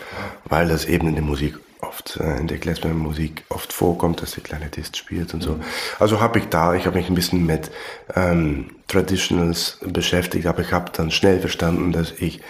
weil 0.44 0.68
das 0.68 0.84
eben 0.84 1.08
in 1.08 1.14
der 1.14 1.24
Musik 1.24 1.58
oft, 1.80 2.16
äh, 2.16 2.36
in 2.36 2.46
der 2.46 2.58
Klezmermusik 2.58 3.44
oft 3.48 3.72
vorkommt, 3.72 4.22
dass 4.22 4.32
der 4.32 4.42
Klarinettist 4.42 4.96
spielt 4.96 5.34
und 5.34 5.42
so. 5.42 5.54
Mhm. 5.54 5.62
Also 5.98 6.20
habe 6.20 6.38
ich 6.38 6.46
da, 6.46 6.74
ich 6.74 6.86
habe 6.86 6.98
mich 6.98 7.08
ein 7.08 7.14
bisschen 7.14 7.44
mit 7.46 7.70
ähm, 8.14 8.70
Traditionals 8.88 9.78
beschäftigt, 9.82 10.46
aber 10.46 10.60
ich 10.60 10.72
habe 10.72 10.92
dann 10.92 11.10
schnell 11.10 11.40
verstanden, 11.40 11.92
dass 11.92 12.12
ich 12.12 12.40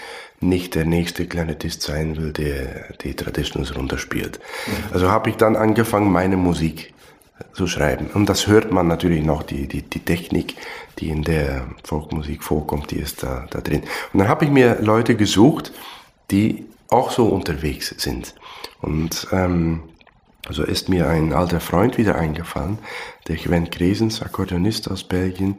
nicht 0.49 0.75
der 0.75 0.85
nächste 0.85 1.27
Klarinettist 1.27 1.83
sein 1.83 2.17
will, 2.17 2.33
der 2.33 2.95
die 3.03 3.15
Traditionals 3.15 3.77
runterspielt. 3.77 4.41
Also 4.93 5.11
habe 5.11 5.31
ich 5.31 5.37
dann 5.37 5.57
angefangen, 5.57 6.11
meine 6.11 6.37
Musik 6.37 6.95
zu 7.53 7.67
schreiben. 7.67 8.07
Und 8.15 8.29
das 8.29 8.47
hört 8.47 8.73
man 8.73 8.87
natürlich 8.87 9.25
noch, 9.25 9.43
die, 9.43 9.67
die, 9.69 9.83
die 9.83 10.01
Technik, 10.01 10.57
die 10.99 11.11
in 11.11 11.23
der 11.23 11.67
Folkmusik 11.85 12.43
vorkommt, 12.43 12.91
die 12.91 12.99
ist 12.99 13.23
da, 13.23 13.47
da 13.51 13.61
drin. 13.61 13.83
Und 14.13 14.21
dann 14.21 14.29
habe 14.29 14.45
ich 14.45 14.51
mir 14.51 14.79
Leute 14.81 15.17
gesucht, 15.17 15.73
die 16.31 16.67
auch 16.89 17.11
so 17.11 17.27
unterwegs 17.27 17.95
sind. 17.99 18.35
Und 18.81 19.29
ähm, 19.33 19.83
also 20.47 20.63
ist 20.63 20.89
mir 20.89 21.09
ein 21.09 21.33
alter 21.33 21.61
Freund 21.61 21.99
wieder 21.99 22.15
eingefallen, 22.15 22.79
der 23.27 23.37
Gwen 23.37 23.69
Kresens, 23.69 24.23
Akkordeonist 24.23 24.91
aus 24.91 25.05
Belgien, 25.05 25.57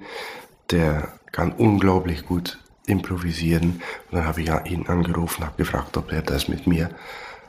der 0.72 1.10
kann 1.32 1.52
unglaublich 1.52 2.26
gut 2.26 2.58
improvisieren. 2.88 3.82
Und 4.10 4.18
dann 4.18 4.26
habe 4.26 4.42
ich 4.42 4.50
ihn 4.66 4.88
angerufen, 4.88 5.46
habe 5.46 5.58
gefragt, 5.58 5.96
ob 5.98 6.12
er 6.12 6.22
das 6.24 6.48
mit 6.48 6.66
mir 6.66 6.90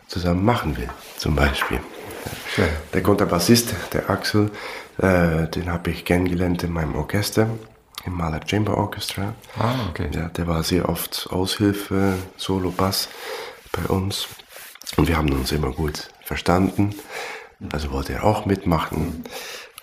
zusammen 0.07 0.45
machen 0.45 0.77
will, 0.77 0.89
zum 1.17 1.35
Beispiel. 1.35 1.81
Ja. 2.57 2.65
Der 2.93 3.03
Kontrabassist, 3.03 3.75
der 3.93 4.11
Axel, 4.11 4.51
äh, 4.99 5.47
den 5.49 5.71
habe 5.71 5.91
ich 5.91 6.05
kennengelernt 6.05 6.63
in 6.63 6.73
meinem 6.73 6.95
Orchester, 6.95 7.49
im 8.05 8.15
Mahler 8.15 8.41
Chamber 8.47 8.77
Orchestra. 8.77 9.35
Ah, 9.59 9.75
okay. 9.91 10.09
Ja, 10.13 10.29
der 10.29 10.47
war 10.47 10.63
sehr 10.63 10.89
oft 10.89 11.29
Aushilfe, 11.31 12.15
Solo-Bass 12.37 13.09
bei 13.73 13.85
uns. 13.89 14.29
Und 14.97 15.09
wir 15.09 15.17
haben 15.17 15.31
uns 15.33 15.53
immer 15.53 15.73
gut 15.73 16.09
verstanden. 16.23 16.95
Also 17.73 17.91
wollte 17.93 18.15
er 18.15 18.25
auch 18.25 18.47
mitmachen. 18.47 19.25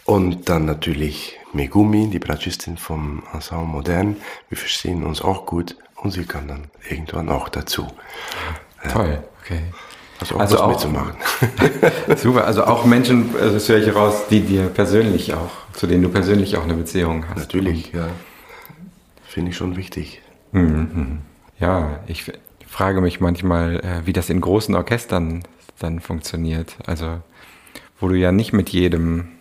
Und 0.06 0.50
dann 0.50 0.66
natürlich 0.66 1.38
Megumi, 1.56 2.10
die 2.10 2.20
Bratschistin 2.20 2.78
vom 2.78 3.24
Ensemble 3.34 3.66
Modern. 3.66 4.18
Wir 4.50 4.58
verstehen 4.58 5.04
uns 5.04 5.22
auch 5.22 5.46
gut 5.46 5.76
und 5.96 6.12
sie 6.12 6.26
kann 6.26 6.48
dann 6.48 6.66
irgendwann 6.90 7.30
auch 7.30 7.50
dazu. 7.50 7.88
Toll, 8.92 9.24
okay. 9.42 9.62
Also, 10.20 10.38
also 10.38 10.60
auch 10.60 10.70
mitzumachen. 10.70 11.16
Super, 12.18 12.46
also 12.46 12.64
auch 12.66 12.86
Menschen, 12.86 13.36
also 13.40 13.54
das 13.54 13.68
höre 13.68 13.80
ich 13.80 13.94
raus, 13.94 14.28
die 14.30 14.42
dir 14.42 14.68
persönlich 14.68 15.34
auch, 15.34 15.52
zu 15.74 15.88
denen 15.88 16.04
du 16.04 16.10
persönlich 16.10 16.56
auch 16.58 16.64
eine 16.64 16.76
Beziehung 16.76 17.26
hast. 17.30 17.38
Natürlich, 17.38 17.92
ja. 17.92 18.08
Finde 19.24 19.52
ich 19.52 19.58
schon 19.58 19.76
wichtig. 19.76 20.22
Mhm. 20.52 21.20
Ja, 21.60 22.00
ich 22.08 22.32
frage 22.68 23.02
mich 23.02 23.20
manchmal, 23.20 23.78
äh, 23.78 24.06
wie 24.06 24.14
das 24.14 24.30
in 24.30 24.40
großen 24.40 24.76
Orchestern 24.76 25.44
dann 25.80 26.00
funktioniert. 26.00 26.78
Also, 26.86 27.20
wo 28.00 28.08
du 28.08 28.16
ja 28.16 28.32
nicht 28.32 28.54
mit 28.54 28.70
jedem 28.70 29.35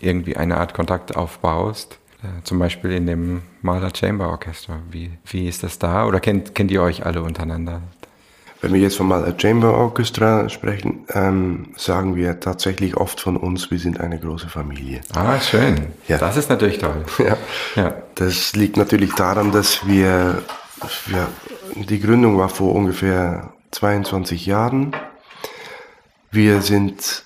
irgendwie 0.00 0.36
eine 0.36 0.58
Art 0.58 0.74
Kontakt 0.74 1.16
aufbaust. 1.16 1.98
Äh, 2.22 2.42
zum 2.44 2.58
Beispiel 2.58 2.92
in 2.92 3.06
dem 3.06 3.42
Mahler 3.62 3.90
Chamber 3.94 4.28
Orchester. 4.28 4.78
Wie, 4.90 5.10
wie 5.26 5.48
ist 5.48 5.62
das 5.62 5.78
da? 5.78 6.06
Oder 6.06 6.20
kennt, 6.20 6.54
kennt 6.54 6.70
ihr 6.70 6.82
euch 6.82 7.04
alle 7.04 7.22
untereinander? 7.22 7.82
Wenn 8.60 8.72
wir 8.74 8.80
jetzt 8.80 8.96
vom 8.96 9.08
Mahler 9.08 9.34
Chamber 9.36 9.74
Orchestra 9.74 10.48
sprechen, 10.48 11.04
ähm, 11.08 11.70
sagen 11.76 12.14
wir 12.14 12.38
tatsächlich 12.38 12.96
oft 12.96 13.20
von 13.20 13.36
uns, 13.36 13.72
wir 13.72 13.78
sind 13.80 13.98
eine 13.98 14.20
große 14.20 14.48
Familie. 14.48 15.00
Ah, 15.14 15.40
schön. 15.40 15.88
Ja. 16.06 16.18
Das 16.18 16.36
ist 16.36 16.48
natürlich 16.48 16.78
toll. 16.78 17.04
Ja. 17.18 17.36
ja. 17.74 17.94
Das 18.14 18.54
liegt 18.54 18.76
natürlich 18.76 19.14
daran, 19.14 19.50
dass 19.50 19.84
wir, 19.88 20.42
wir, 21.06 21.28
die 21.74 21.98
Gründung 21.98 22.38
war 22.38 22.48
vor 22.48 22.72
ungefähr 22.72 23.52
22 23.72 24.46
Jahren. 24.46 24.94
Wir 26.30 26.62
sind 26.62 27.24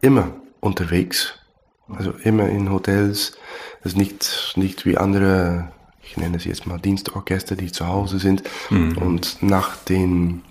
immer 0.00 0.30
unterwegs 0.60 1.34
also 1.88 2.12
immer 2.22 2.48
in 2.48 2.70
Hotels. 2.70 3.36
Das 3.82 3.92
ist 3.92 3.98
nicht, 3.98 4.54
nicht 4.56 4.86
wie 4.86 4.96
andere, 4.96 5.68
ich 6.02 6.16
nenne 6.16 6.36
es 6.36 6.44
jetzt 6.44 6.66
mal 6.66 6.78
Dienstorchester, 6.78 7.56
die 7.56 7.72
zu 7.72 7.86
Hause 7.86 8.18
sind 8.18 8.42
mhm. 8.70 8.98
und 8.98 9.42
nach 9.42 9.76
den 9.76 10.42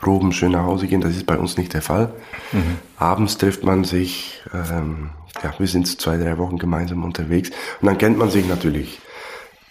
Proben 0.00 0.32
schön 0.32 0.52
nach 0.52 0.64
Hause 0.64 0.86
gehen. 0.86 1.00
Das 1.00 1.16
ist 1.16 1.26
bei 1.26 1.36
uns 1.36 1.56
nicht 1.56 1.74
der 1.74 1.82
Fall. 1.82 2.12
Mhm. 2.52 2.78
Abends 2.96 3.36
trifft 3.38 3.64
man 3.64 3.84
sich, 3.84 4.42
ähm, 4.52 5.10
ja, 5.42 5.54
wir 5.58 5.66
sind 5.66 6.00
zwei, 6.00 6.16
drei 6.16 6.38
Wochen 6.38 6.58
gemeinsam 6.58 7.04
unterwegs 7.04 7.50
und 7.80 7.86
dann 7.86 7.98
kennt 7.98 8.16
man 8.16 8.30
sich 8.30 8.46
natürlich 8.46 9.00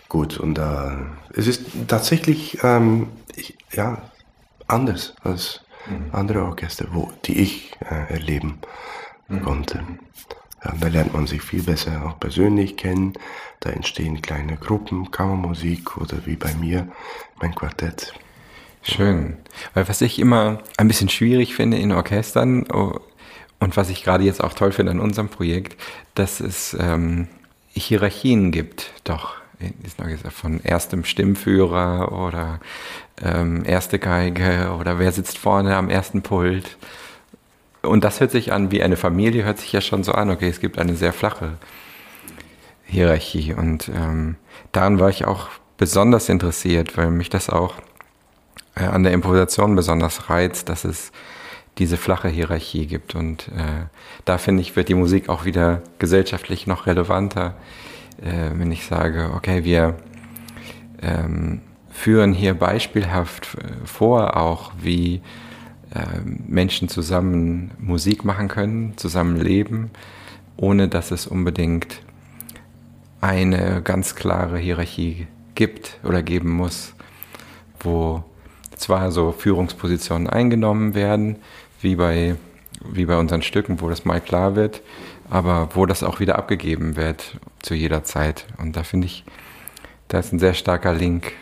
gut. 0.10 0.38
Und 0.38 0.57
äh, 0.57 0.91
es 1.33 1.48
ist 1.48 1.63
tatsächlich 1.88 2.60
ähm, 2.63 3.07
ich, 3.36 3.57
ja, 3.71 4.01
anders 4.67 5.13
als 5.24 5.62
mhm. 5.88 6.13
andere 6.13 6.43
Orchester, 6.43 6.88
wo, 6.91 7.12
die 7.25 7.39
ich 7.39 7.71
äh, 7.89 8.13
erleben 8.13 8.60
mhm. 9.27 9.41
konnte. 9.41 9.83
Da 10.63 10.87
lernt 10.87 11.13
man 11.13 11.25
sich 11.25 11.41
viel 11.41 11.63
besser 11.63 12.05
auch 12.05 12.19
persönlich 12.19 12.77
kennen. 12.77 13.13
Da 13.59 13.71
entstehen 13.71 14.21
kleine 14.21 14.57
Gruppen, 14.57 15.09
Kammermusik 15.09 15.97
oder 15.97 16.25
wie 16.25 16.35
bei 16.35 16.53
mir 16.53 16.87
mein 17.39 17.55
Quartett. 17.55 18.13
Schön. 18.83 19.37
Weil 19.73 19.87
was 19.89 20.01
ich 20.01 20.19
immer 20.19 20.59
ein 20.77 20.87
bisschen 20.87 21.09
schwierig 21.09 21.55
finde 21.55 21.77
in 21.77 21.91
Orchestern 21.91 22.65
oh, 22.71 22.99
und 23.59 23.77
was 23.77 23.89
ich 23.89 24.03
gerade 24.03 24.23
jetzt 24.23 24.43
auch 24.43 24.53
toll 24.53 24.71
finde 24.71 24.91
an 24.91 24.99
unserem 24.99 25.29
Projekt, 25.29 25.79
dass 26.15 26.39
es 26.39 26.75
ähm, 26.79 27.27
Hierarchien 27.73 28.51
gibt, 28.51 28.91
doch 29.03 29.35
von 30.31 30.59
erstem 30.63 31.05
Stimmführer 31.05 32.11
oder 32.11 32.59
ähm, 33.21 33.63
erste 33.65 33.99
Geige 33.99 34.75
oder 34.79 34.97
wer 34.97 35.11
sitzt 35.11 35.37
vorne 35.37 35.75
am 35.75 35.89
ersten 35.89 36.23
Pult 36.23 36.77
und 37.81 38.03
das 38.03 38.19
hört 38.19 38.31
sich 38.31 38.51
an 38.51 38.71
wie 38.71 38.83
eine 38.83 38.97
Familie, 38.97 39.43
hört 39.43 39.59
sich 39.59 39.71
ja 39.71 39.81
schon 39.81 40.03
so 40.03 40.11
an, 40.11 40.29
okay, 40.29 40.50
es 40.50 40.59
gibt 40.59 40.77
eine 40.77 40.95
sehr 40.95 41.13
flache 41.13 41.57
Hierarchie. 42.85 43.53
Und 43.53 43.89
ähm, 43.89 44.35
daran 44.71 45.00
war 45.00 45.09
ich 45.09 45.25
auch 45.25 45.50
besonders 45.77 46.29
interessiert, 46.29 46.97
weil 46.97 47.09
mich 47.09 47.29
das 47.29 47.50
auch 47.50 47.75
äh, 48.75 48.83
an 48.83 49.03
der 49.03 49.13
Improvisation 49.13 49.75
besonders 49.75 50.29
reizt, 50.29 50.69
dass 50.69 50.83
es 50.85 51.11
diese 51.77 51.97
flache 51.97 52.27
Hierarchie 52.27 52.85
gibt. 52.85 53.15
Und 53.15 53.47
äh, 53.50 53.85
da 54.25 54.38
finde 54.38 54.61
ich, 54.61 54.75
wird 54.75 54.89
die 54.89 54.93
Musik 54.93 55.29
auch 55.29 55.45
wieder 55.45 55.81
gesellschaftlich 55.97 56.67
noch 56.67 56.85
relevanter, 56.85 57.55
äh, 58.21 58.51
wenn 58.53 58.71
ich 58.71 58.85
sage, 58.85 59.31
okay, 59.35 59.63
wir 59.63 59.95
ähm, 61.01 61.61
führen 61.89 62.33
hier 62.33 62.53
beispielhaft 62.53 63.55
äh, 63.55 63.85
vor, 63.85 64.38
auch 64.38 64.71
wie 64.79 65.21
Menschen 66.24 66.88
zusammen 66.88 67.71
Musik 67.79 68.24
machen 68.24 68.48
können, 68.48 68.93
zusammen 68.98 69.38
leben, 69.38 69.91
ohne 70.57 70.88
dass 70.88 71.12
es 71.12 71.27
unbedingt 71.27 72.01
eine 73.19 73.81
ganz 73.83 74.15
klare 74.15 74.57
Hierarchie 74.57 75.27
gibt 75.55 76.00
oder 76.03 76.24
geben 76.24 76.51
muss, 76.51 76.93
wo 77.79 78.24
zwar 78.75 79.12
so 79.12 79.31
Führungspositionen 79.31 80.27
eingenommen 80.27 80.95
werden, 80.95 81.38
wie 81.81 81.95
bei, 81.95 82.36
wie 82.83 83.05
bei 83.05 83.17
unseren 83.17 83.41
Stücken, 83.41 83.81
wo 83.81 83.89
das 83.89 84.05
mal 84.05 84.21
klar 84.21 84.55
wird, 84.55 84.81
aber 85.29 85.69
wo 85.75 85.86
das 85.86 86.03
auch 86.03 86.19
wieder 86.19 86.38
abgegeben 86.38 86.95
wird 86.95 87.38
zu 87.62 87.75
jeder 87.75 88.03
Zeit. 88.03 88.45
Und 88.57 88.75
da 88.75 88.83
finde 88.83 89.07
ich, 89.07 89.24
da 90.07 90.19
ist 90.19 90.33
ein 90.33 90.39
sehr 90.39 90.53
starker 90.53 90.93
Link 90.93 91.33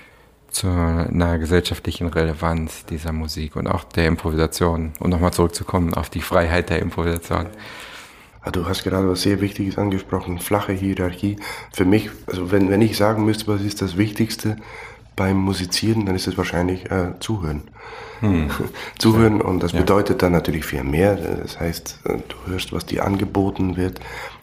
zu 0.51 0.67
einer 0.67 1.37
gesellschaftlichen 1.37 2.07
Relevanz 2.07 2.85
dieser 2.85 3.11
Musik 3.11 3.55
und 3.55 3.67
auch 3.67 3.83
der 3.83 4.07
Improvisation. 4.07 4.93
Um 4.99 5.09
nochmal 5.09 5.33
zurückzukommen 5.33 5.93
auf 5.93 6.09
die 6.09 6.21
Freiheit 6.21 6.69
der 6.69 6.79
Improvisation. 6.79 7.47
Ah, 8.41 8.51
du 8.51 8.65
hast 8.65 8.83
gerade 8.83 9.09
was 9.09 9.21
sehr 9.21 9.41
Wichtiges 9.41 9.77
angesprochen, 9.77 10.39
flache 10.39 10.71
Hierarchie. 10.71 11.37
Für 11.73 11.85
mich, 11.85 12.09
also 12.25 12.51
wenn, 12.51 12.69
wenn 12.69 12.81
ich 12.81 12.95
sagen 12.95 13.25
müsste, 13.25 13.47
was 13.47 13.61
ist 13.61 13.81
das 13.81 13.97
Wichtigste 13.97 14.55
beim 15.15 15.37
Musizieren, 15.37 16.05
dann 16.05 16.15
ist 16.15 16.27
es 16.27 16.37
wahrscheinlich 16.37 16.89
äh, 16.89 17.19
Zuhören. 17.19 17.63
Hm. 18.21 18.49
Zuhören 18.97 19.41
und 19.41 19.61
das 19.61 19.73
ja. 19.73 19.79
bedeutet 19.79 20.21
dann 20.21 20.31
natürlich 20.31 20.65
viel 20.65 20.83
mehr. 20.83 21.15
Das 21.15 21.59
heißt, 21.59 21.99
äh, 22.05 22.17
du 22.27 22.51
hörst, 22.51 22.71
was 22.71 22.85
dir 22.85 23.05
angeboten 23.05 23.75
wird, 23.75 23.99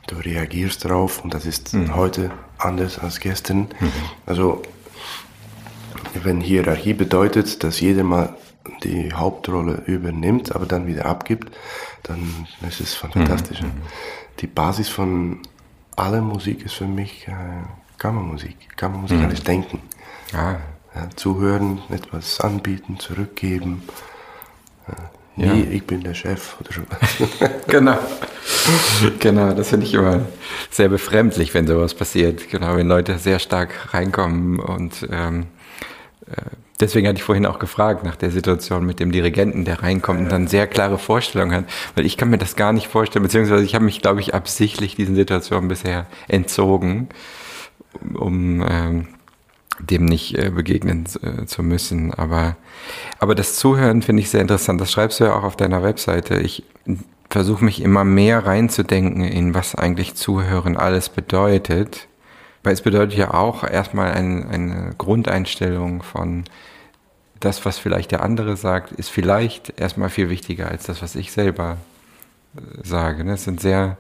du 0.07 0.17
reagierst 0.17 0.85
darauf 0.85 1.25
und 1.25 1.33
das 1.33 1.47
ist 1.47 1.73
hm. 1.73 1.95
heute 1.97 2.31
anders 2.59 2.99
als 2.99 3.21
gestern. 3.21 3.69
Hm. 3.79 3.93
Also 4.27 4.61
wenn 6.25 6.41
Hierarchie 6.41 6.95
bedeutet, 6.95 7.63
dass 7.65 7.81
jeder 7.81 8.05
mal 8.05 8.37
die 8.83 9.13
Hauptrolle 9.13 9.83
übernimmt, 9.87 10.55
aber 10.55 10.67
dann 10.67 10.87
wieder 10.87 11.07
abgibt, 11.07 11.57
dann 12.03 12.47
ist 12.67 12.81
es 12.81 12.95
fantastisch. 12.95 13.63
Mhm. 13.63 13.73
Die 14.41 14.47
Basis 14.47 14.89
von 14.89 15.41
aller 15.97 16.21
Musik 16.21 16.65
ist 16.65 16.75
für 16.75 16.87
mich 16.87 17.27
äh, 17.29 17.33
Kammermusik. 17.99 18.77
Kammermusik 18.77 19.19
mhm. 19.19 19.25
alles 19.25 19.43
denken. 19.43 19.81
Ah. 20.33 20.57
Ja, 20.95 21.09
zuhören, 21.15 21.81
etwas 21.91 22.41
anbieten, 22.41 22.99
zurückgeben. 22.99 23.83
Äh, 24.89 24.93
nie, 25.37 25.65
ja. 25.65 25.71
ich 25.71 25.87
bin 25.87 26.03
der 26.03 26.15
Chef 26.15 26.57
oder 26.61 26.71
so. 26.73 27.47
genau. 27.67 27.99
genau, 29.19 29.53
das 29.53 29.69
finde 29.69 29.87
ich 29.87 29.95
immer 29.95 30.21
sehr 30.71 30.89
befremdlich, 30.89 31.53
wenn 31.55 31.67
sowas 31.67 31.95
passiert. 31.95 32.49
Genau, 32.51 32.77
wenn 32.77 32.89
Leute 32.89 33.19
sehr 33.19 33.39
stark 33.39 33.93
reinkommen 33.93 34.59
und 34.59 35.07
ähm, 35.11 35.43
äh, 35.43 35.56
deswegen 36.81 37.07
hatte 37.07 37.19
ich 37.19 37.25
vorhin 37.25 37.47
auch 37.47 37.59
gefragt 37.59 38.05
nach 38.05 38.17
der 38.17 38.31
Situation 38.31 38.85
mit 38.85 39.01
dem 39.01 39.13
Dirigenten, 39.13 39.65
der 39.65 39.83
reinkommt 39.83 40.21
und 40.21 40.33
dann 40.33 40.47
sehr 40.47 40.67
klare 40.67 40.99
Vorstellungen 40.99 41.55
hat, 41.55 41.65
weil 41.95 42.07
ich 42.07 42.17
kann 42.17 42.31
mir 42.31 42.39
das 42.39 42.57
gar 42.57 42.73
nicht 42.73 42.89
vorstellen, 42.89 43.23
beziehungsweise 43.23 43.65
ich 43.65 43.75
habe 43.75 43.85
mich, 43.85 44.03
glaube 44.03 44.21
ich, 44.21 44.35
absichtlich 44.35 44.97
diesen 44.97 45.15
Situationen 45.15 45.69
bisher 45.69 46.07
entzogen, 46.29 47.09
um 48.15 48.65
ähm, 48.69 49.09
dem 49.79 50.05
nicht 50.05 50.37
äh, 50.37 50.51
begegnen 50.51 51.05
äh, 51.23 51.45
zu 51.47 51.63
müssen. 51.63 52.13
Aber, 52.13 52.57
aber 53.19 53.35
das 53.35 53.57
Zuhören 53.57 54.03
finde 54.03 54.23
ich 54.23 54.31
sehr 54.31 54.41
interessant. 54.41 54.81
Das 54.81 54.93
schreibst 54.93 55.21
du 55.21 55.25
ja 55.25 55.35
auch 55.35 55.45
auf 55.45 55.57
deiner 55.57 55.83
Webseite. 55.83 56.39
Ich 56.39 56.65
versuche 57.29 57.65
mich 57.65 57.83
immer 57.83 58.05
mehr 58.05 58.47
reinzudenken 58.47 59.25
in 59.25 59.55
was 59.55 59.75
eigentlich 59.75 60.15
Zuhören 60.15 60.77
alles 60.77 61.09
bedeutet 61.09 62.09
weil 62.67 62.73
es 62.73 62.83
bedeutet 62.83 63.17
ja 63.17 63.33
auch 63.33 63.63
erstmal 63.63 64.11
ein, 64.11 64.51
eine 64.51 64.93
Grundeinstellung 64.99 66.03
von 66.03 66.43
das, 67.39 67.65
was 67.65 67.79
vielleicht 67.79 68.11
der 68.11 68.25
andere 68.25 68.57
sagt, 68.57 68.91
ist 68.91 69.09
vielleicht 69.09 69.79
erstmal 69.79 70.11
viel 70.11 70.31
wichtiger 70.31 70.69
als 70.69 70.83
das, 70.87 71.01
was 71.01 71.15
ich 71.15 71.31
selber 71.31 71.77
äh, 72.57 72.61
sage. 72.83 73.25
Das 73.25 73.45
sind 73.45 73.61
sehr 73.61 73.97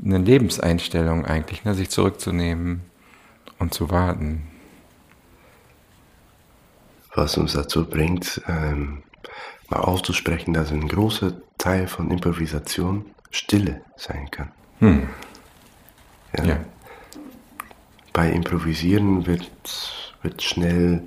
eine 0.00 0.18
Lebenseinstellung 0.18 1.26
eigentlich, 1.26 1.64
ne? 1.64 1.74
sich 1.74 1.90
zurückzunehmen 1.90 2.82
und 3.58 3.74
zu 3.74 3.90
warten. 3.90 4.46
Was 7.12 7.36
uns 7.36 7.54
dazu 7.54 7.90
bringt, 7.90 8.40
ähm, 8.46 9.02
mal 9.68 9.80
auszusprechen, 9.80 10.54
dass 10.54 10.70
ein 10.70 10.86
großer 10.86 11.32
Teil 11.58 11.88
von 11.88 12.12
Improvisation 12.12 13.06
Stille 13.32 13.80
sein 13.96 14.30
kann. 14.30 14.52
Hm. 14.78 15.08
Ja. 16.36 16.44
ja 16.44 16.58
bei 18.14 18.30
Improvisieren 18.30 19.26
wird, 19.26 19.50
wird 20.22 20.40
schnell 20.40 21.02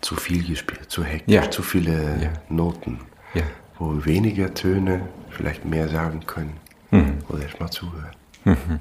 zu 0.00 0.16
viel 0.16 0.44
gespielt, 0.44 0.90
zu 0.90 1.04
hektisch, 1.04 1.32
ja. 1.32 1.48
zu 1.48 1.62
viele 1.62 2.18
ja. 2.20 2.32
Noten, 2.48 2.98
ja. 3.34 3.44
wo 3.78 4.04
weniger 4.04 4.52
Töne 4.52 5.02
vielleicht 5.30 5.64
mehr 5.64 5.88
sagen 5.88 6.26
können 6.26 6.56
mhm. 6.90 7.18
oder 7.28 7.42
erstmal 7.44 7.70
zuhören. 7.70 8.10
Mhm. 8.44 8.80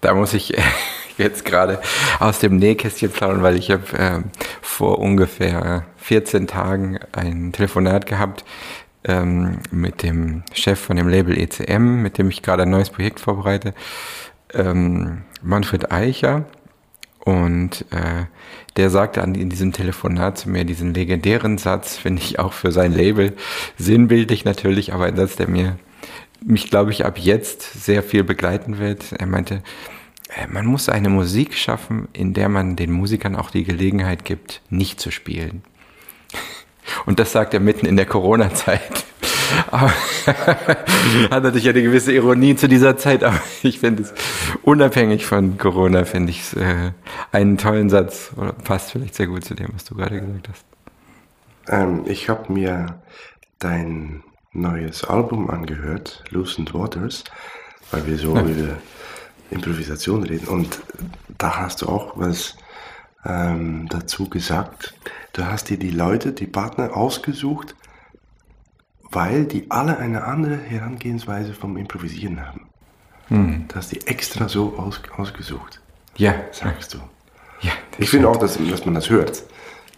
Da 0.00 0.14
muss 0.14 0.32
ich 0.32 0.56
jetzt 1.18 1.44
gerade 1.44 1.80
aus 2.18 2.40
dem 2.40 2.56
Nähkästchen 2.56 3.12
plaudern, 3.12 3.42
weil 3.42 3.56
ich 3.56 3.70
habe 3.70 3.96
äh, 3.96 4.22
vor 4.62 4.98
ungefähr 4.98 5.84
14 5.98 6.46
Tagen 6.46 6.98
ein 7.12 7.52
Telefonat 7.52 8.06
gehabt 8.06 8.44
ähm, 9.04 9.58
mit 9.70 10.02
dem 10.02 10.42
Chef 10.54 10.80
von 10.80 10.96
dem 10.96 11.06
Label 11.06 11.38
ECM, 11.38 12.00
mit 12.02 12.16
dem 12.16 12.30
ich 12.30 12.42
gerade 12.42 12.62
ein 12.62 12.70
neues 12.70 12.88
Projekt 12.88 13.20
vorbereite 13.20 13.74
ähm, 14.54 15.24
Manfred 15.42 15.92
Eicher 15.92 16.46
und 17.20 17.84
äh, 17.90 18.24
der 18.76 18.90
sagte 18.90 19.22
an, 19.22 19.34
in 19.34 19.50
diesem 19.50 19.72
Telefonat 19.72 20.38
zu 20.38 20.48
mir 20.48 20.64
diesen 20.64 20.94
legendären 20.94 21.58
Satz, 21.58 21.96
finde 21.96 22.22
ich 22.22 22.38
auch 22.38 22.52
für 22.52 22.72
sein 22.72 22.92
Label 22.92 23.36
sinnbildlich 23.76 24.44
natürlich, 24.44 24.94
aber 24.94 25.06
ein 25.06 25.16
Satz, 25.16 25.36
der 25.36 25.48
mir 25.48 25.78
mich, 26.40 26.70
glaube 26.70 26.92
ich, 26.92 27.04
ab 27.04 27.18
jetzt 27.18 27.84
sehr 27.84 28.02
viel 28.02 28.24
begleiten 28.24 28.78
wird. 28.78 29.12
Er 29.12 29.26
meinte, 29.26 29.62
äh, 30.34 30.46
man 30.46 30.66
muss 30.66 30.88
eine 30.88 31.08
Musik 31.08 31.54
schaffen, 31.54 32.08
in 32.12 32.34
der 32.34 32.48
man 32.48 32.76
den 32.76 32.92
Musikern 32.92 33.36
auch 33.36 33.50
die 33.50 33.64
Gelegenheit 33.64 34.24
gibt, 34.24 34.62
nicht 34.70 35.00
zu 35.00 35.10
spielen. 35.10 35.62
Und 37.06 37.18
das 37.18 37.32
sagt 37.32 37.54
er 37.54 37.60
mitten 37.60 37.86
in 37.86 37.96
der 37.96 38.06
Corona-Zeit. 38.06 39.04
Hat 39.70 41.42
natürlich 41.42 41.68
eine 41.68 41.82
gewisse 41.82 42.12
Ironie 42.12 42.56
zu 42.56 42.68
dieser 42.68 42.96
Zeit, 42.96 43.24
aber 43.24 43.40
ich 43.62 43.78
finde 43.80 44.02
es 44.02 44.14
unabhängig 44.62 45.26
von 45.26 45.58
Corona, 45.58 46.04
finde 46.04 46.30
ich 46.30 46.40
es 46.40 46.54
äh, 46.54 46.92
einen 47.32 47.58
tollen 47.58 47.90
Satz 47.90 48.32
oder 48.36 48.52
passt 48.52 48.92
vielleicht 48.92 49.14
sehr 49.14 49.26
gut 49.26 49.44
zu 49.44 49.54
dem, 49.54 49.68
was 49.74 49.84
du 49.84 49.94
gerade 49.94 50.20
gesagt 50.20 50.48
hast. 50.48 50.64
Ähm, 51.68 52.04
ich 52.06 52.28
habe 52.28 52.52
mir 52.52 53.00
dein 53.58 54.22
neues 54.52 55.04
Album 55.04 55.50
angehört, 55.50 56.24
Lucent 56.30 56.74
Waters, 56.74 57.24
weil 57.90 58.06
wir 58.06 58.18
so 58.18 58.34
ja. 58.34 58.42
über 58.46 58.78
Improvisation 59.50 60.24
reden 60.24 60.48
und 60.48 60.80
da 61.38 61.56
hast 61.56 61.82
du 61.82 61.86
auch 61.86 62.18
was 62.18 62.56
ähm, 63.24 63.86
dazu 63.88 64.28
gesagt. 64.28 64.94
Du 65.32 65.44
hast 65.46 65.70
dir 65.70 65.78
die 65.78 65.90
Leute, 65.90 66.32
die 66.32 66.46
Partner 66.46 66.96
ausgesucht, 66.96 67.74
weil 69.10 69.44
die 69.44 69.70
alle 69.70 69.98
eine 69.98 70.24
andere 70.24 70.56
Herangehensweise 70.56 71.54
vom 71.54 71.76
Improvisieren 71.76 72.46
haben. 72.46 72.68
Hm. 73.28 73.64
Du 73.68 73.74
hast 73.74 73.92
die 73.92 74.06
extra 74.06 74.48
so 74.48 74.78
aus, 74.78 75.00
ausgesucht. 75.16 75.80
Ja. 76.16 76.34
Sagst 76.50 76.94
du. 76.94 76.98
Ja. 77.60 77.72
Ich 77.98 78.10
finde 78.10 78.28
auch, 78.28 78.36
dass, 78.36 78.58
dass 78.58 78.84
man 78.84 78.94
das 78.94 79.10
hört. 79.10 79.42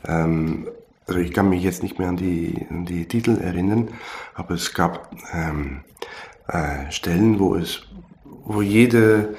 Ähm, 0.07 0.69
also 1.07 1.21
ich 1.21 1.33
kann 1.33 1.49
mich 1.49 1.63
jetzt 1.63 1.83
nicht 1.83 1.99
mehr 1.99 2.09
an 2.09 2.17
die, 2.17 2.67
an 2.71 2.87
die 2.87 3.07
Titel 3.07 3.39
erinnern, 3.39 3.89
aber 4.35 4.55
es 4.55 4.73
gab 4.73 5.11
ähm, 5.33 5.81
äh, 6.49 6.91
Stellen, 6.91 7.39
wo 7.39 7.57
es, 7.57 7.83
wo 8.45 8.63
jede 8.63 9.37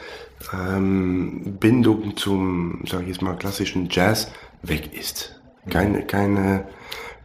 ähm, 0.53 1.57
Bindung 1.59 2.17
zum, 2.17 2.81
sage 2.85 3.03
ich 3.03 3.09
jetzt 3.09 3.21
mal, 3.21 3.37
klassischen 3.37 3.87
Jazz 3.89 4.31
weg 4.63 4.93
ist. 4.97 5.39
Keine, 5.69 6.03
keine 6.05 6.65